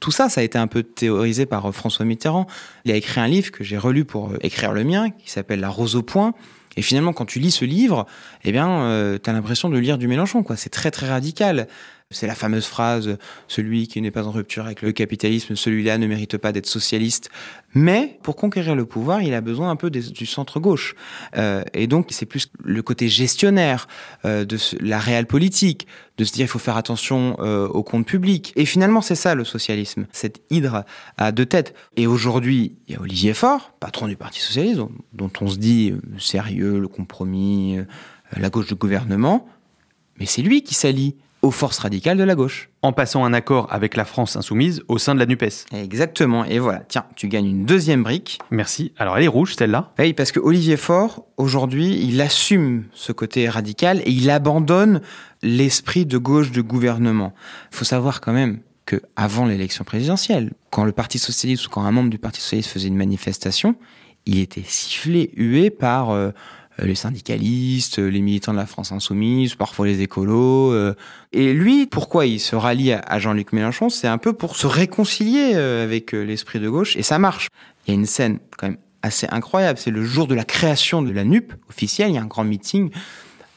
Tout 0.00 0.10
ça, 0.10 0.28
ça 0.28 0.40
a 0.40 0.44
été 0.44 0.58
un 0.58 0.66
peu 0.66 0.82
théorisé 0.82 1.46
par 1.46 1.66
euh, 1.66 1.72
François 1.72 2.04
Mitterrand. 2.04 2.46
Il 2.84 2.92
a 2.92 2.96
écrit 2.96 3.20
un 3.20 3.28
livre 3.28 3.50
que 3.50 3.64
j'ai 3.64 3.78
relu 3.78 4.04
pour 4.04 4.30
euh, 4.30 4.38
écrire 4.42 4.72
le 4.72 4.84
mien, 4.84 5.10
qui 5.10 5.30
s'appelle 5.30 5.60
La 5.60 5.68
Rose 5.68 5.96
au 5.96 6.02
point. 6.02 6.34
Et 6.76 6.82
finalement, 6.82 7.14
quand 7.14 7.24
tu 7.24 7.38
lis 7.38 7.50
ce 7.50 7.64
livre, 7.64 8.06
eh 8.44 8.52
bien, 8.52 8.68
euh, 8.82 9.16
t'as 9.16 9.32
l'impression 9.32 9.70
de 9.70 9.78
lire 9.78 9.96
du 9.96 10.08
Mélenchon, 10.08 10.42
quoi. 10.42 10.56
C'est 10.56 10.68
très 10.68 10.90
très 10.90 11.08
radical. 11.08 11.68
C'est 12.12 12.28
la 12.28 12.36
fameuse 12.36 12.66
phrase 12.66 13.18
celui 13.48 13.88
qui 13.88 14.00
n'est 14.00 14.12
pas 14.12 14.28
en 14.28 14.30
rupture 14.30 14.64
avec 14.64 14.80
le 14.80 14.92
capitalisme, 14.92 15.56
celui-là 15.56 15.98
ne 15.98 16.06
mérite 16.06 16.38
pas 16.38 16.52
d'être 16.52 16.68
socialiste. 16.68 17.30
Mais 17.74 18.20
pour 18.22 18.36
conquérir 18.36 18.76
le 18.76 18.86
pouvoir, 18.86 19.22
il 19.22 19.34
a 19.34 19.40
besoin 19.40 19.70
un 19.70 19.76
peu 19.76 19.90
du 19.90 20.24
centre 20.24 20.60
gauche. 20.60 20.94
Euh, 21.36 21.64
et 21.74 21.88
donc, 21.88 22.10
c'est 22.10 22.24
plus 22.24 22.48
le 22.62 22.80
côté 22.80 23.08
gestionnaire 23.08 23.88
euh, 24.24 24.44
de 24.44 24.56
la 24.78 25.00
réelle 25.00 25.26
politique, 25.26 25.88
de 26.16 26.22
se 26.22 26.32
dire 26.32 26.44
il 26.44 26.48
faut 26.48 26.60
faire 26.60 26.76
attention 26.76 27.38
euh, 27.40 27.66
au 27.66 27.82
compte 27.82 28.06
public. 28.06 28.52
Et 28.54 28.66
finalement, 28.66 29.00
c'est 29.00 29.16
ça 29.16 29.34
le 29.34 29.42
socialisme, 29.42 30.06
cette 30.12 30.42
hydre 30.48 30.84
à 31.18 31.32
deux 31.32 31.46
têtes. 31.46 31.74
Et 31.96 32.06
aujourd'hui, 32.06 32.76
il 32.86 32.94
y 32.94 32.96
a 32.96 33.00
Olivier 33.00 33.34
Faure, 33.34 33.72
patron 33.80 34.06
du 34.06 34.16
Parti 34.16 34.38
socialiste, 34.38 34.76
dont, 34.76 34.92
dont 35.12 35.32
on 35.40 35.48
se 35.48 35.56
dit 35.56 35.92
sérieux, 36.18 36.78
le 36.78 36.86
compromis, 36.86 37.78
la 38.36 38.48
gauche 38.48 38.68
du 38.68 38.76
gouvernement. 38.76 39.48
Mais 40.20 40.26
c'est 40.26 40.42
lui 40.42 40.62
qui 40.62 40.76
s'allie 40.76 41.16
aux 41.46 41.50
forces 41.52 41.78
radicales 41.78 42.18
de 42.18 42.24
la 42.24 42.34
gauche. 42.34 42.70
En 42.82 42.92
passant 42.92 43.24
un 43.24 43.32
accord 43.32 43.68
avec 43.70 43.96
la 43.96 44.04
France 44.04 44.36
insoumise 44.36 44.82
au 44.88 44.98
sein 44.98 45.14
de 45.14 45.20
la 45.20 45.26
NUPES. 45.26 45.66
Exactement. 45.72 46.44
Et 46.44 46.58
voilà, 46.58 46.80
tiens, 46.88 47.04
tu 47.14 47.28
gagnes 47.28 47.46
une 47.46 47.64
deuxième 47.64 48.02
brique. 48.02 48.40
Merci. 48.50 48.92
Alors 48.98 49.16
elle 49.16 49.24
est 49.24 49.28
rouge, 49.28 49.54
celle-là 49.56 49.92
Oui, 49.98 50.12
parce 50.12 50.32
que 50.32 50.40
Olivier 50.40 50.76
Faure, 50.76 51.24
aujourd'hui, 51.36 52.00
il 52.02 52.20
assume 52.20 52.84
ce 52.92 53.12
côté 53.12 53.48
radical 53.48 54.00
et 54.04 54.10
il 54.10 54.28
abandonne 54.30 55.00
l'esprit 55.42 56.04
de 56.04 56.18
gauche 56.18 56.50
de 56.50 56.60
gouvernement. 56.60 57.32
Il 57.72 57.76
faut 57.76 57.84
savoir 57.84 58.20
quand 58.20 58.32
même 58.32 58.58
que 58.84 59.00
avant 59.16 59.46
l'élection 59.46 59.84
présidentielle, 59.84 60.52
quand 60.70 60.84
le 60.84 60.92
Parti 60.92 61.18
socialiste 61.18 61.66
ou 61.66 61.70
quand 61.70 61.82
un 61.82 61.92
membre 61.92 62.10
du 62.10 62.18
Parti 62.18 62.40
socialiste 62.40 62.70
faisait 62.70 62.88
une 62.88 62.96
manifestation, 62.96 63.76
il 64.26 64.40
était 64.40 64.64
sifflé, 64.66 65.30
hué 65.36 65.70
par 65.70 66.10
euh, 66.10 66.30
les 66.78 66.94
syndicalistes, 66.94 67.98
les 67.98 68.20
militants 68.20 68.52
de 68.52 68.58
la 68.58 68.66
France 68.66 68.92
insoumise, 68.92 69.54
parfois 69.54 69.86
les 69.86 70.02
écolos. 70.02 70.72
euh. 70.72 70.94
Et 71.32 71.52
lui, 71.52 71.86
pourquoi 71.86 72.26
il 72.26 72.38
se 72.40 72.54
rallie 72.56 72.92
à- 72.92 73.18
Jean-Luc 73.18 73.52
Mélenchon 73.52 73.88
C'est 73.88 74.08
un 74.08 74.18
peu 74.18 74.32
pour 74.32 74.56
se 74.56 74.66
réconcilier 74.66 75.52
euh, 75.54 75.84
avec 75.84 76.14
euh, 76.14 76.22
l'esprit 76.22 76.60
de 76.60 76.68
gauche, 76.68 76.96
et 76.96 77.02
ça 77.02 77.18
marche. 77.18 77.48
Il 77.86 77.90
y 77.90 77.96
a 77.96 77.98
une 77.98 78.06
scène 78.06 78.38
quand 78.58 78.68
même 78.68 78.78
assez 79.02 79.26
incroyable, 79.30 79.78
c'est 79.78 79.90
le 79.90 80.04
jour 80.04 80.26
de 80.26 80.34
la 80.34 80.44
création 80.44 81.00
de 81.02 81.12
la 81.12 81.24
NUP 81.24 81.52
officielle, 81.70 82.10
il 82.10 82.14
y 82.14 82.18
a 82.18 82.22
un 82.22 82.26
grand 82.26 82.44
meeting, 82.44 82.90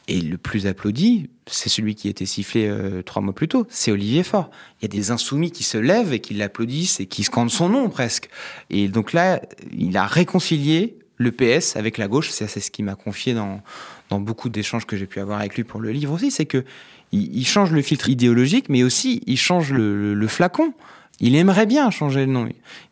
et 0.08 0.20
le 0.20 0.38
plus 0.38 0.66
applaudi, 0.66 1.28
c'est 1.46 1.68
celui 1.68 1.94
qui 1.94 2.08
été 2.08 2.26
sifflé 2.26 2.66
euh, 2.68 3.02
trois 3.02 3.20
mois 3.22 3.34
plus 3.34 3.48
tôt, 3.48 3.66
c'est 3.68 3.90
Olivier 3.92 4.22
Faure. 4.22 4.50
Il 4.80 4.82
y 4.82 4.86
a 4.86 4.88
des 4.88 5.10
insoumis 5.10 5.50
qui 5.50 5.62
se 5.62 5.78
lèvent 5.78 6.12
et 6.12 6.20
qui 6.20 6.34
l'applaudissent 6.34 7.00
et 7.00 7.06
qui 7.06 7.22
scandent 7.22 7.50
son 7.50 7.68
nom 7.68 7.88
presque. 7.90 8.28
Et 8.70 8.88
donc 8.88 9.12
là, 9.12 9.40
il 9.76 9.96
a 9.96 10.06
réconcilié 10.06 10.96
le 11.20 11.32
PS 11.32 11.76
avec 11.76 11.98
la 11.98 12.08
gauche. 12.08 12.30
C'est 12.30 12.48
ce 12.48 12.70
qui 12.70 12.82
m'a 12.82 12.94
confié 12.94 13.34
dans, 13.34 13.60
dans 14.08 14.20
beaucoup 14.20 14.48
d'échanges 14.48 14.86
que 14.86 14.96
j'ai 14.96 15.06
pu 15.06 15.20
avoir 15.20 15.38
avec 15.38 15.54
lui 15.54 15.64
pour 15.64 15.80
le 15.80 15.90
livre 15.90 16.14
aussi, 16.14 16.30
c'est 16.30 16.46
que 16.46 16.64
il, 17.12 17.36
il 17.36 17.46
change 17.46 17.72
le 17.72 17.82
filtre 17.82 18.08
idéologique, 18.08 18.68
mais 18.70 18.82
aussi 18.82 19.22
il 19.26 19.36
change 19.36 19.72
le, 19.72 20.26
flacon. 20.26 20.72
Il 21.20 21.36
aimerait 21.36 21.66
bien 21.66 21.90
changer 21.90 22.20
le 22.20 22.32
nom. 22.32 22.48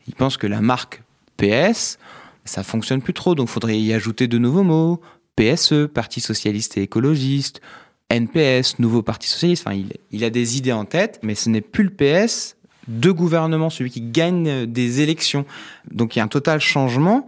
Il 0.06 0.14
pense 0.14 0.36
que 0.36 0.46
la 0.46 0.60
marque 0.60 1.02
PS, 1.38 1.98
ça 2.44 2.62
fonctionne 2.62 3.00
plus 3.00 3.14
trop, 3.14 3.34
donc 3.34 3.48
faudrait 3.48 3.80
y 3.80 3.94
ajouter 3.94 4.28
de 4.28 4.36
nouveaux 4.36 4.62
mots. 4.62 5.00
PSE, 5.36 5.86
Parti 5.86 6.20
socialiste 6.20 6.76
et 6.76 6.82
écologiste, 6.82 7.62
NPS, 8.10 8.78
nouveau 8.78 9.02
Parti 9.02 9.28
socialiste. 9.28 9.64
Enfin, 9.66 9.76
il, 9.76 9.94
il 10.10 10.24
a 10.24 10.30
des 10.30 10.58
idées 10.58 10.72
en 10.72 10.84
tête, 10.84 11.20
mais 11.22 11.34
ce 11.34 11.48
n'est 11.48 11.62
plus 11.62 11.84
le 11.84 11.90
PS 11.90 12.56
de 12.88 13.10
gouvernement, 13.10 13.70
celui 13.70 13.90
qui 13.90 14.02
gagne 14.02 14.66
des 14.66 15.00
élections. 15.00 15.46
Donc 15.90 16.16
il 16.16 16.18
y 16.18 16.22
a 16.22 16.24
un 16.24 16.28
total 16.28 16.60
changement, 16.60 17.26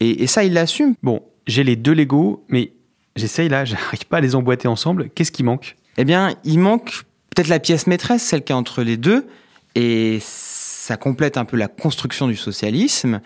et, 0.00 0.22
et 0.22 0.26
ça, 0.26 0.44
il 0.44 0.52
l'assume. 0.54 0.94
Bon, 1.02 1.22
j'ai 1.46 1.64
les 1.64 1.76
deux 1.76 1.92
Lego, 1.94 2.44
mais 2.48 2.72
j'essaye 3.16 3.48
là, 3.48 3.64
j'arrive 3.66 4.06
pas 4.06 4.18
à 4.18 4.20
les 4.20 4.34
emboîter 4.34 4.68
ensemble. 4.68 5.10
Qu'est-ce 5.10 5.32
qui 5.32 5.42
manque? 5.42 5.76
Eh 5.96 6.04
bien, 6.04 6.34
il 6.44 6.58
manque 6.58 7.02
peut-être 7.34 7.48
la 7.48 7.60
pièce 7.60 7.86
maîtresse, 7.86 8.22
celle 8.22 8.42
qui 8.44 8.52
est 8.52 8.54
entre 8.56 8.82
les 8.82 8.96
deux, 8.96 9.26
et 9.74 10.18
ça 10.20 10.96
complète 10.96 11.36
un 11.36 11.44
peu 11.44 11.56
la 11.56 11.68
construction 11.68 12.26
du 12.26 12.36
socialisme. 12.36 13.20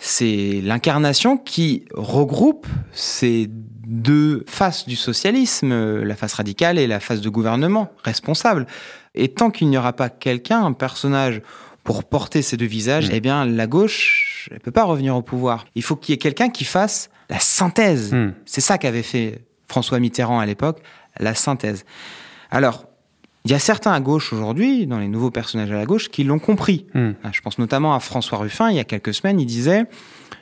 C'est 0.00 0.60
l'incarnation 0.62 1.36
qui 1.36 1.84
regroupe 1.92 2.68
ces 2.92 3.48
deux 3.50 4.44
faces 4.46 4.86
du 4.86 4.94
socialisme, 4.94 6.02
la 6.02 6.14
face 6.14 6.34
radicale 6.34 6.78
et 6.78 6.86
la 6.86 7.00
face 7.00 7.20
de 7.20 7.28
gouvernement 7.28 7.90
responsable. 8.04 8.66
Et 9.16 9.28
tant 9.28 9.50
qu'il 9.50 9.68
n'y 9.70 9.76
aura 9.78 9.92
pas 9.94 10.08
quelqu'un, 10.08 10.64
un 10.64 10.72
personnage 10.72 11.42
pour 11.82 12.04
porter 12.04 12.42
ces 12.42 12.56
deux 12.56 12.66
visages, 12.66 13.08
Mmh. 13.08 13.14
eh 13.14 13.20
bien, 13.20 13.44
la 13.44 13.66
gauche, 13.66 14.37
elle 14.50 14.60
peut 14.60 14.70
pas 14.70 14.84
revenir 14.84 15.16
au 15.16 15.22
pouvoir. 15.22 15.66
Il 15.74 15.82
faut 15.82 15.96
qu'il 15.96 16.12
y 16.12 16.14
ait 16.14 16.18
quelqu'un 16.18 16.48
qui 16.48 16.64
fasse 16.64 17.10
la 17.30 17.38
synthèse. 17.38 18.12
Hmm. 18.12 18.32
C'est 18.46 18.60
ça 18.60 18.78
qu'avait 18.78 19.02
fait 19.02 19.42
François 19.68 19.98
Mitterrand 19.98 20.40
à 20.40 20.46
l'époque, 20.46 20.80
la 21.18 21.34
synthèse. 21.34 21.84
Alors, 22.50 22.86
il 23.44 23.50
y 23.50 23.54
a 23.54 23.58
certains 23.58 23.92
à 23.92 24.00
gauche 24.00 24.32
aujourd'hui, 24.32 24.86
dans 24.86 24.98
les 24.98 25.08
nouveaux 25.08 25.30
personnages 25.30 25.70
à 25.70 25.76
la 25.76 25.86
gauche, 25.86 26.08
qui 26.08 26.24
l'ont 26.24 26.38
compris. 26.38 26.86
Hmm. 26.94 27.12
Ah, 27.24 27.30
Je 27.32 27.40
pense 27.40 27.58
notamment 27.58 27.94
à 27.94 28.00
François 28.00 28.38
Ruffin, 28.38 28.70
il 28.70 28.76
y 28.76 28.80
a 28.80 28.84
quelques 28.84 29.14
semaines, 29.14 29.40
il 29.40 29.46
disait 29.46 29.84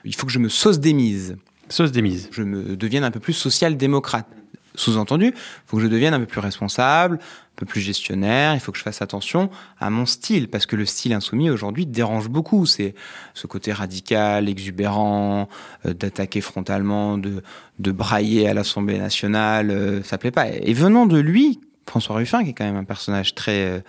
il 0.05 0.15
faut 0.15 0.27
que 0.27 0.33
je 0.33 0.39
me 0.39 0.49
sauce 0.49 0.79
des 0.79 0.93
mises, 0.93 1.37
Sauce 1.69 1.91
des 1.91 2.03
mises. 2.03 2.29
je 2.31 2.43
me 2.43 2.77
devienne 2.77 3.03
un 3.03 3.11
peu 3.11 3.19
plus 3.19 3.33
social-démocrate. 3.33 4.27
Sous-entendu, 4.77 5.27
il 5.35 5.35
faut 5.67 5.79
que 5.79 5.83
je 5.83 5.89
devienne 5.89 6.15
un 6.15 6.21
peu 6.21 6.27
plus 6.27 6.41
responsable, 6.41 7.19
peu 7.57 7.66
plus 7.66 7.81
gestionnaire, 7.81 8.55
il 8.55 8.61
faut 8.61 8.71
que 8.71 8.79
je 8.79 8.83
fasse 8.83 9.03
attention 9.03 9.51
à 9.81 9.90
mon 9.90 10.07
style, 10.07 10.49
parce 10.49 10.66
que 10.66 10.77
le 10.77 10.85
style 10.85 11.14
insoumis 11.14 11.51
aujourd'hui 11.51 11.87
dérange 11.87 12.29
beaucoup. 12.29 12.66
C'est 12.66 12.95
ce 13.35 13.47
côté 13.47 13.73
radical, 13.73 14.49
exubérant, 14.49 15.49
euh, 15.87 15.95
d'attaquer 15.95 16.40
frontalement, 16.40 17.19
de, 17.19 17.42
de 17.79 17.92
brailler 17.92 18.49
à 18.49 18.55
l'Assemblée 18.55 18.99
nationale, 18.99 19.71
euh, 19.71 20.03
ça 20.03 20.19
plaît 20.19 20.31
pas. 20.31 20.49
Et 20.49 20.75
venant 20.75 21.07
de 21.07 21.19
lui, 21.19 21.61
François 21.88 22.16
Ruffin, 22.16 22.45
qui 22.45 22.51
est 22.51 22.55
quand 22.55 22.64
même 22.64 22.77
un 22.77 22.85
personnage 22.85 23.35
très, 23.35 23.64
euh, 23.66 23.81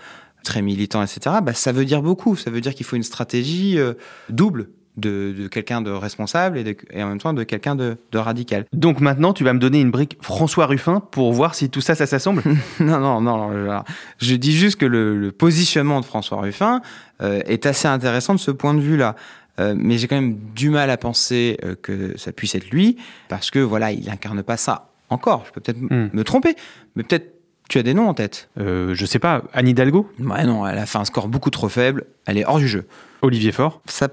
très 0.44 0.62
militant, 0.62 1.04
etc., 1.04 1.38
bah, 1.44 1.54
ça 1.54 1.72
veut 1.72 1.86
dire 1.86 2.02
beaucoup. 2.02 2.36
Ça 2.36 2.50
veut 2.52 2.62
dire 2.62 2.74
qu'il 2.74 2.86
faut 2.86 2.96
une 2.96 3.04
stratégie 3.04 3.78
euh, 3.78 3.94
double 4.30 4.70
de, 4.98 5.34
de 5.38 5.48
quelqu'un 5.48 5.82
de 5.82 5.92
responsable 5.92 6.58
et, 6.58 6.64
de- 6.64 6.76
et 6.92 7.02
en 7.04 7.08
même 7.08 7.20
temps 7.20 7.34
de 7.34 7.44
quelqu'un 7.44 7.76
de, 7.76 7.98
de 8.12 8.18
radical. 8.18 8.66
Donc 8.74 9.00
maintenant, 9.00 9.34
tu 9.34 9.44
vas 9.44 9.54
me 9.54 9.60
donner 9.60 9.80
une 9.80 9.92
brique 9.92 10.18
François 10.22 10.66
Ruffin 10.66 11.00
pour 11.00 11.32
voir 11.34 11.56
si 11.56 11.70
tout 11.70 11.82
ça, 11.82 11.96
ça 11.96 12.06
s'assemble 12.06 12.44
Non, 12.80 13.00
non, 13.00 13.22
non. 13.22 13.50
alors, 13.52 13.84
Je 14.20 14.36
dis 14.36 14.56
juste 14.56 14.78
que 14.78 14.86
le, 14.86 15.18
le 15.18 15.32
positionnement 15.32 16.02
de 16.02 16.06
François 16.06 16.42
Ruffin 16.42 16.82
euh, 17.22 17.42
est 17.46 17.66
assez 17.66 17.88
intéressant 17.88 18.34
de 18.34 18.40
ce 18.40 18.52
point 18.52 18.74
de 18.74 18.82
vue-là. 18.82 19.16
Euh, 19.60 19.74
mais 19.76 19.98
j'ai 19.98 20.08
quand 20.08 20.16
même 20.18 20.38
du 20.56 20.70
mal 20.70 20.90
à 20.92 20.98
penser 20.98 21.58
euh, 21.64 21.76
que 21.82 22.16
ça 22.18 22.32
puisse 22.32 22.54
être 22.54 22.70
lui, 22.70 22.98
parce 23.28 23.50
que 23.50 23.58
voilà, 23.60 23.92
il 23.92 24.08
incarne 24.10 24.44
pas 24.44 24.58
ça 24.58 24.92
encore. 25.10 25.46
Je 25.48 25.52
peux 25.54 25.62
peut-être 25.62 25.80
Hmm. 25.80 26.10
me 26.14 26.24
tromper, 26.24 26.56
mais 26.96 27.04
peut-être 27.04 27.34
tu 27.70 27.80
as 27.80 27.84
des 27.84 27.94
noms 27.96 28.08
en 28.08 28.14
tête. 28.14 28.50
euh, 28.60 28.94
Je 28.94 29.06
sais 29.06 29.20
pas, 29.20 29.44
Anne 29.54 29.68
Hidalgo? 29.68 30.10
Ouais, 30.20 30.46
non, 30.46 30.66
elle 30.68 30.78
a 30.78 30.86
fait 30.86 31.00
un 31.00 31.06
score 31.06 31.28
beaucoup 31.28 31.50
trop 31.50 31.70
faible. 31.70 32.06
Elle 32.28 32.38
est 32.38 32.46
hors 32.46 32.60
du 32.60 32.68
jeu. 32.68 32.86
Olivier 33.24 33.52
Faure? 33.52 33.82
Ça 33.88 34.08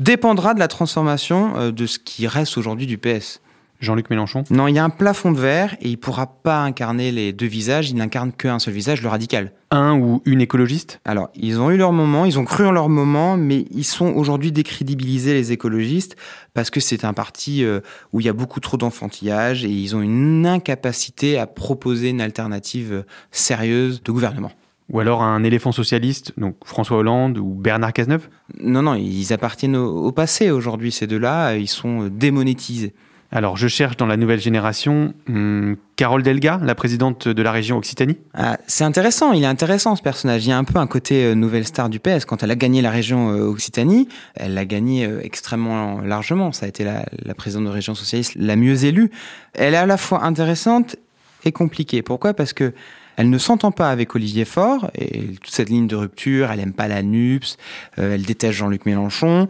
dépendra 0.00 0.54
de 0.54 0.58
la 0.58 0.68
transformation 0.68 1.56
euh, 1.56 1.72
de 1.72 1.86
ce 1.86 1.98
qui 1.98 2.26
reste 2.26 2.56
aujourd'hui 2.58 2.86
du 2.86 2.98
PS. 2.98 3.40
Jean-Luc 3.80 4.10
Mélenchon? 4.10 4.42
Non, 4.50 4.66
il 4.66 4.74
y 4.74 4.78
a 4.78 4.84
un 4.84 4.90
plafond 4.90 5.30
de 5.30 5.38
verre 5.38 5.76
et 5.80 5.88
il 5.88 5.98
pourra 5.98 6.26
pas 6.26 6.62
incarner 6.62 7.12
les 7.12 7.32
deux 7.32 7.46
visages. 7.46 7.90
Il 7.90 7.96
n'incarne 7.96 8.32
qu'un 8.32 8.58
seul 8.58 8.74
visage, 8.74 9.02
le 9.02 9.08
radical. 9.08 9.52
Un 9.70 9.98
ou 9.98 10.20
une 10.24 10.40
écologiste? 10.40 11.00
Alors, 11.04 11.28
ils 11.36 11.60
ont 11.60 11.70
eu 11.70 11.76
leur 11.76 11.92
moment, 11.92 12.24
ils 12.24 12.38
ont 12.38 12.44
cru 12.44 12.66
en 12.66 12.72
leur 12.72 12.88
moment, 12.88 13.36
mais 13.36 13.66
ils 13.70 13.84
sont 13.84 14.06
aujourd'hui 14.06 14.50
décrédibilisés, 14.50 15.34
les 15.34 15.52
écologistes, 15.52 16.16
parce 16.54 16.70
que 16.70 16.80
c'est 16.80 17.04
un 17.04 17.12
parti 17.12 17.62
euh, 17.62 17.80
où 18.12 18.20
il 18.20 18.26
y 18.26 18.28
a 18.28 18.32
beaucoup 18.32 18.60
trop 18.60 18.76
d'enfantillage 18.76 19.64
et 19.64 19.70
ils 19.70 19.94
ont 19.94 20.00
une 20.00 20.46
incapacité 20.46 21.38
à 21.38 21.46
proposer 21.46 22.08
une 22.08 22.20
alternative 22.20 22.92
euh, 22.92 23.02
sérieuse 23.30 24.02
de 24.02 24.10
gouvernement. 24.10 24.50
Ou 24.90 25.00
alors 25.00 25.22
un 25.22 25.42
éléphant 25.44 25.72
socialiste, 25.72 26.32
donc 26.38 26.56
François 26.64 26.98
Hollande 26.98 27.38
ou 27.38 27.54
Bernard 27.54 27.92
Cazeneuve? 27.92 28.28
Non, 28.60 28.82
non, 28.82 28.94
ils 28.94 29.32
appartiennent 29.32 29.76
au, 29.76 30.06
au 30.06 30.12
passé 30.12 30.50
aujourd'hui, 30.50 30.92
ces 30.92 31.06
deux-là, 31.06 31.50
euh, 31.50 31.58
ils 31.58 31.68
sont 31.68 32.04
euh, 32.04 32.10
démonétisés. 32.10 32.94
Alors 33.30 33.58
je 33.58 33.68
cherche 33.68 33.98
dans 33.98 34.06
la 34.06 34.16
nouvelle 34.16 34.40
génération 34.40 35.12
hum, 35.28 35.76
Carole 35.96 36.22
Delga, 36.22 36.60
la 36.62 36.74
présidente 36.74 37.28
de 37.28 37.42
la 37.42 37.52
région 37.52 37.76
Occitanie? 37.76 38.16
Ah, 38.32 38.56
c'est 38.66 38.84
intéressant, 38.84 39.32
il 39.32 39.42
est 39.42 39.46
intéressant 39.46 39.96
ce 39.96 40.02
personnage. 40.02 40.46
Il 40.46 40.48
y 40.48 40.52
a 40.52 40.58
un 40.58 40.64
peu 40.64 40.78
un 40.78 40.86
côté 40.86 41.24
euh, 41.24 41.34
nouvelle 41.34 41.66
star 41.66 41.90
du 41.90 42.00
PS. 42.00 42.24
Quand 42.24 42.42
elle 42.42 42.50
a 42.50 42.56
gagné 42.56 42.80
la 42.80 42.90
région 42.90 43.30
euh, 43.30 43.42
Occitanie, 43.42 44.08
elle 44.34 44.54
l'a 44.54 44.64
gagné 44.64 45.04
euh, 45.04 45.20
extrêmement 45.22 46.00
largement. 46.00 46.52
Ça 46.52 46.64
a 46.64 46.68
été 46.70 46.84
la, 46.84 47.04
la 47.22 47.34
présidente 47.34 47.66
de 47.66 47.70
région 47.70 47.94
socialiste 47.94 48.32
la 48.36 48.56
mieux 48.56 48.84
élue. 48.84 49.10
Elle 49.52 49.74
est 49.74 49.78
à 49.78 49.86
la 49.86 49.98
fois 49.98 50.24
intéressante 50.24 50.96
et 51.44 51.52
compliquée. 51.52 52.00
Pourquoi? 52.00 52.32
Parce 52.32 52.54
que 52.54 52.72
elle 53.18 53.30
ne 53.30 53.38
s'entend 53.38 53.72
pas 53.72 53.90
avec 53.90 54.14
Olivier 54.14 54.44
Faure 54.44 54.92
et 54.94 55.34
toute 55.42 55.50
cette 55.50 55.68
ligne 55.68 55.88
de 55.88 55.96
rupture. 55.96 56.52
Elle 56.52 56.60
aime 56.60 56.72
pas 56.72 56.86
la 56.86 57.02
NUPS, 57.02 57.56
euh, 57.98 58.14
elle 58.14 58.22
déteste 58.22 58.56
Jean-Luc 58.56 58.86
Mélenchon. 58.86 59.48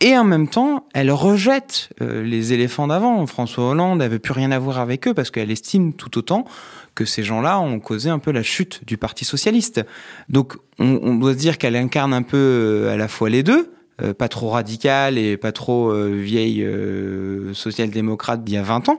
Et 0.00 0.16
en 0.16 0.24
même 0.24 0.48
temps, 0.48 0.86
elle 0.94 1.10
rejette 1.10 1.90
euh, 2.00 2.22
les 2.22 2.54
éléphants 2.54 2.86
d'avant. 2.86 3.24
François 3.26 3.68
Hollande, 3.68 4.00
elle 4.00 4.12
veut 4.12 4.18
plus 4.18 4.32
rien 4.32 4.50
avoir 4.50 4.78
avec 4.78 5.06
eux 5.06 5.12
parce 5.12 5.30
qu'elle 5.30 5.50
estime 5.50 5.92
tout 5.92 6.16
autant 6.16 6.46
que 6.94 7.04
ces 7.04 7.22
gens-là 7.22 7.60
ont 7.60 7.80
causé 7.80 8.08
un 8.08 8.18
peu 8.18 8.32
la 8.32 8.42
chute 8.42 8.80
du 8.86 8.96
Parti 8.96 9.26
socialiste. 9.26 9.84
Donc, 10.30 10.54
on, 10.78 10.98
on 11.02 11.14
doit 11.16 11.34
se 11.34 11.38
dire 11.38 11.58
qu'elle 11.58 11.76
incarne 11.76 12.14
un 12.14 12.22
peu 12.22 12.38
euh, 12.38 12.94
à 12.94 12.96
la 12.96 13.08
fois 13.08 13.28
les 13.28 13.42
deux, 13.42 13.74
pas 14.18 14.28
trop 14.28 14.48
radicale 14.48 15.16
et 15.16 15.36
pas 15.36 15.52
trop 15.52 15.94
vieille 15.94 16.66
social-démocrate 17.52 18.42
d'il 18.42 18.54
y 18.54 18.58
a 18.58 18.62
20 18.62 18.88
ans. 18.88 18.98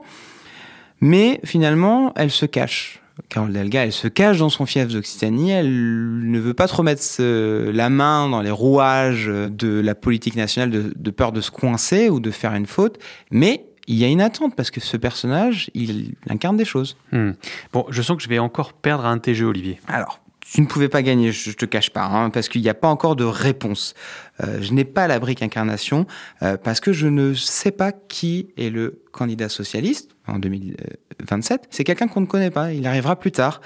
Mais 1.02 1.40
finalement, 1.44 2.14
elle 2.16 2.30
se 2.30 2.46
cache. 2.46 3.03
Carole 3.28 3.52
Delga, 3.52 3.84
elle 3.84 3.92
se 3.92 4.08
cache 4.08 4.38
dans 4.38 4.48
son 4.48 4.66
fief 4.66 4.88
d'Occitanie. 4.88 5.50
Elle 5.50 6.30
ne 6.30 6.38
veut 6.38 6.54
pas 6.54 6.66
trop 6.66 6.82
mettre 6.82 7.02
euh, 7.20 7.72
la 7.72 7.88
main 7.88 8.28
dans 8.28 8.42
les 8.42 8.50
rouages 8.50 9.26
de 9.26 9.80
la 9.80 9.94
politique 9.94 10.36
nationale 10.36 10.70
de, 10.70 10.92
de 10.94 11.10
peur 11.10 11.32
de 11.32 11.40
se 11.40 11.50
coincer 11.50 12.08
ou 12.08 12.20
de 12.20 12.30
faire 12.30 12.54
une 12.54 12.66
faute. 12.66 12.98
Mais 13.30 13.66
il 13.86 13.96
y 13.96 14.04
a 14.04 14.08
une 14.08 14.20
attente 14.20 14.54
parce 14.56 14.70
que 14.70 14.80
ce 14.80 14.96
personnage, 14.96 15.70
il 15.74 16.14
incarne 16.28 16.56
des 16.56 16.64
choses. 16.64 16.96
Hum. 17.12 17.34
Bon, 17.72 17.86
je 17.90 18.02
sens 18.02 18.16
que 18.16 18.22
je 18.22 18.28
vais 18.28 18.38
encore 18.38 18.72
perdre 18.72 19.04
à 19.04 19.10
un 19.10 19.20
jeux, 19.24 19.46
Olivier. 19.46 19.80
Alors, 19.88 20.20
tu 20.40 20.60
ne 20.60 20.66
pouvais 20.66 20.88
pas 20.88 21.02
gagner, 21.02 21.32
je 21.32 21.50
je 21.50 21.56
te 21.56 21.64
cache 21.64 21.90
pas, 21.90 22.04
hein, 22.04 22.30
parce 22.30 22.48
qu'il 22.48 22.62
n'y 22.62 22.68
a 22.68 22.74
pas 22.74 22.88
encore 22.88 23.16
de 23.16 23.24
réponse. 23.24 23.94
Euh, 24.42 24.60
je 24.60 24.72
n'ai 24.72 24.84
pas 24.84 25.06
la 25.06 25.18
brique 25.18 25.42
incarnation 25.42 26.06
euh, 26.42 26.56
parce 26.56 26.80
que 26.80 26.92
je 26.92 27.06
ne 27.06 27.34
sais 27.34 27.70
pas 27.70 27.92
qui 27.92 28.48
est 28.56 28.70
le 28.70 29.02
candidat 29.12 29.48
socialiste 29.48 30.13
en 30.26 30.38
2027. 30.38 31.68
C'est 31.70 31.84
quelqu'un 31.84 32.08
qu'on 32.08 32.20
ne 32.20 32.26
connaît 32.26 32.50
pas, 32.50 32.72
il 32.72 32.86
arrivera 32.86 33.16
plus 33.16 33.32
tard. 33.32 33.60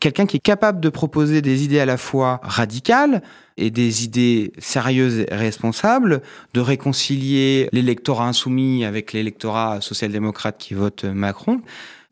quelqu'un 0.00 0.26
qui 0.26 0.38
est 0.38 0.40
capable 0.40 0.80
de 0.80 0.88
proposer 0.88 1.42
des 1.42 1.62
idées 1.64 1.78
à 1.78 1.84
la 1.84 1.98
fois 1.98 2.40
radicales 2.42 3.22
et 3.58 3.70
des 3.70 4.04
idées 4.04 4.52
sérieuses 4.58 5.20
et 5.20 5.34
responsables, 5.34 6.22
de 6.54 6.60
réconcilier 6.60 7.68
l'électorat 7.72 8.26
insoumis 8.26 8.84
avec 8.84 9.12
l'électorat 9.12 9.80
social-démocrate 9.82 10.56
qui 10.58 10.74
vote 10.74 11.04
Macron. 11.04 11.60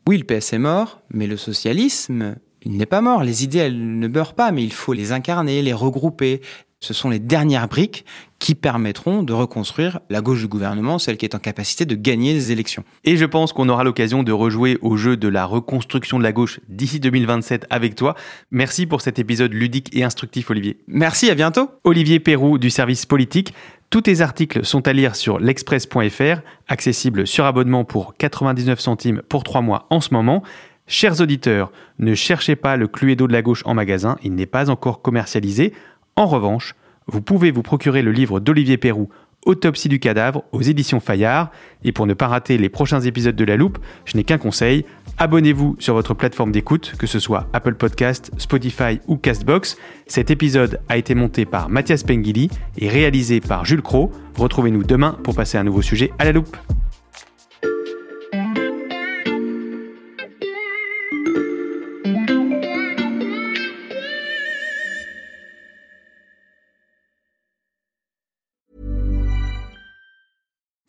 Oui, 0.07 0.19
le 0.19 0.25
PS 0.25 0.53
est 0.53 0.59
mort, 0.59 1.01
mais 1.11 1.27
le 1.27 1.37
socialisme, 1.37 2.37
il 2.63 2.77
n'est 2.77 2.87
pas 2.87 3.01
mort. 3.01 3.23
Les 3.23 3.45
idées, 3.45 3.59
elles 3.59 3.99
ne 3.99 4.09
meurent 4.09 4.35
pas, 4.35 4.53
mais 4.53 4.65
il 4.65 4.73
faut 4.73 4.93
les 4.93 5.13
incarner, 5.13 5.63
les 5.63 5.73
regrouper, 5.73 6.41
ce 6.81 6.95
sont 6.95 7.11
les 7.11 7.19
dernières 7.19 7.67
briques 7.67 8.05
qui 8.39 8.55
permettront 8.55 9.25
de 9.25 9.33
reconstruire 9.33 9.99
la 10.11 10.21
gauche 10.21 10.41
du 10.41 10.47
gouvernement, 10.47 11.01
celle 11.01 11.17
qui 11.17 11.25
est 11.25 11.35
en 11.35 11.41
capacité 11.41 11.87
de 11.87 11.97
gagner 11.97 12.35
les 12.35 12.53
élections. 12.53 12.85
Et 13.03 13.17
je 13.17 13.25
pense 13.25 13.53
qu'on 13.53 13.69
aura 13.69 13.83
l'occasion 13.83 14.23
de 14.23 14.31
rejouer 14.31 14.79
au 14.81 14.97
jeu 14.97 15.17
de 15.17 15.27
la 15.27 15.45
reconstruction 15.45 16.19
de 16.19 16.23
la 16.23 16.31
gauche 16.31 16.61
d'ici 16.69 17.01
2027 17.01 17.67
avec 17.69 17.97
toi. 17.97 18.15
Merci 18.53 18.87
pour 18.87 19.01
cet 19.01 19.19
épisode 19.19 19.53
ludique 19.53 19.91
et 19.93 20.05
instructif, 20.05 20.51
Olivier. 20.51 20.79
Merci, 20.87 21.31
à 21.31 21.35
bientôt. 21.35 21.69
Olivier 21.83 22.21
Perrou 22.21 22.59
du 22.59 22.71
service 22.71 23.07
politique. 23.07 23.53
Tous 23.91 24.03
tes 24.03 24.21
articles 24.21 24.65
sont 24.65 24.87
à 24.87 24.93
lire 24.93 25.17
sur 25.17 25.41
l'express.fr, 25.41 26.43
accessible 26.69 27.27
sur 27.27 27.45
abonnement 27.45 27.85
pour 27.85 28.15
99 28.19 28.79
centimes 28.79 29.23
pour 29.29 29.43
3 29.43 29.63
mois 29.63 29.87
en 29.91 30.01
ce 30.01 30.15
moment. 30.15 30.45
Chers 30.91 31.21
auditeurs, 31.21 31.71
ne 31.99 32.15
cherchez 32.15 32.57
pas 32.57 32.79
le 32.79 32.89
Cluedo 32.89 33.27
de 33.27 33.33
la 33.35 33.43
gauche 33.43 33.63
en 33.67 33.75
magasin, 33.75 34.17
il 34.25 34.35
n'est 34.35 34.47
pas 34.47 34.71
encore 34.71 35.03
commercialisé. 35.03 35.75
En 36.17 36.25
revanche, 36.25 36.75
vous 37.07 37.21
pouvez 37.21 37.51
vous 37.51 37.63
procurer 37.63 38.01
le 38.01 38.11
livre 38.11 38.41
d'Olivier 38.41 38.79
Perrou, 38.79 39.11
Autopsie 39.45 39.91
du 39.91 40.01
cadavre, 40.01 40.45
aux 40.51 40.63
éditions 40.63 40.99
Fayard. 40.99 41.51
Et 41.85 41.93
pour 41.93 42.07
ne 42.07 42.15
pas 42.15 42.27
rater 42.27 42.57
les 42.57 42.71
prochains 42.71 43.03
épisodes 43.03 43.37
de 43.37 43.45
La 43.45 43.57
Loupe, 43.57 43.79
je 44.07 44.17
n'ai 44.17 44.25
qu'un 44.25 44.39
conseil, 44.39 44.87
abonnez-vous 45.19 45.77
sur 45.79 45.93
votre 45.93 46.15
plateforme 46.15 46.53
d'écoute, 46.53 46.95
que 46.99 47.07
ce 47.07 47.19
soit 47.19 47.47
Apple 47.53 47.75
Podcast, 47.75 48.33
Spotify 48.39 48.99
ou 49.07 49.17
Castbox. 49.17 49.77
Cet 50.07 50.31
épisode 50.31 50.81
a 50.89 50.97
été 50.97 51.15
monté 51.15 51.45
par 51.45 51.69
Mathias 51.69 52.03
Pengili 52.03 52.49
et 52.79 52.89
réalisé 52.89 53.41
par 53.41 53.67
Jules 53.67 53.83
Cro. 53.83 54.11
Retrouvez-nous 54.39 54.85
demain 54.85 55.19
pour 55.23 55.35
passer 55.35 55.59
un 55.59 55.65
nouveau 55.65 55.83
sujet 55.83 56.13
à 56.19 56.25
La 56.25 56.33
Loupe. 56.33 56.57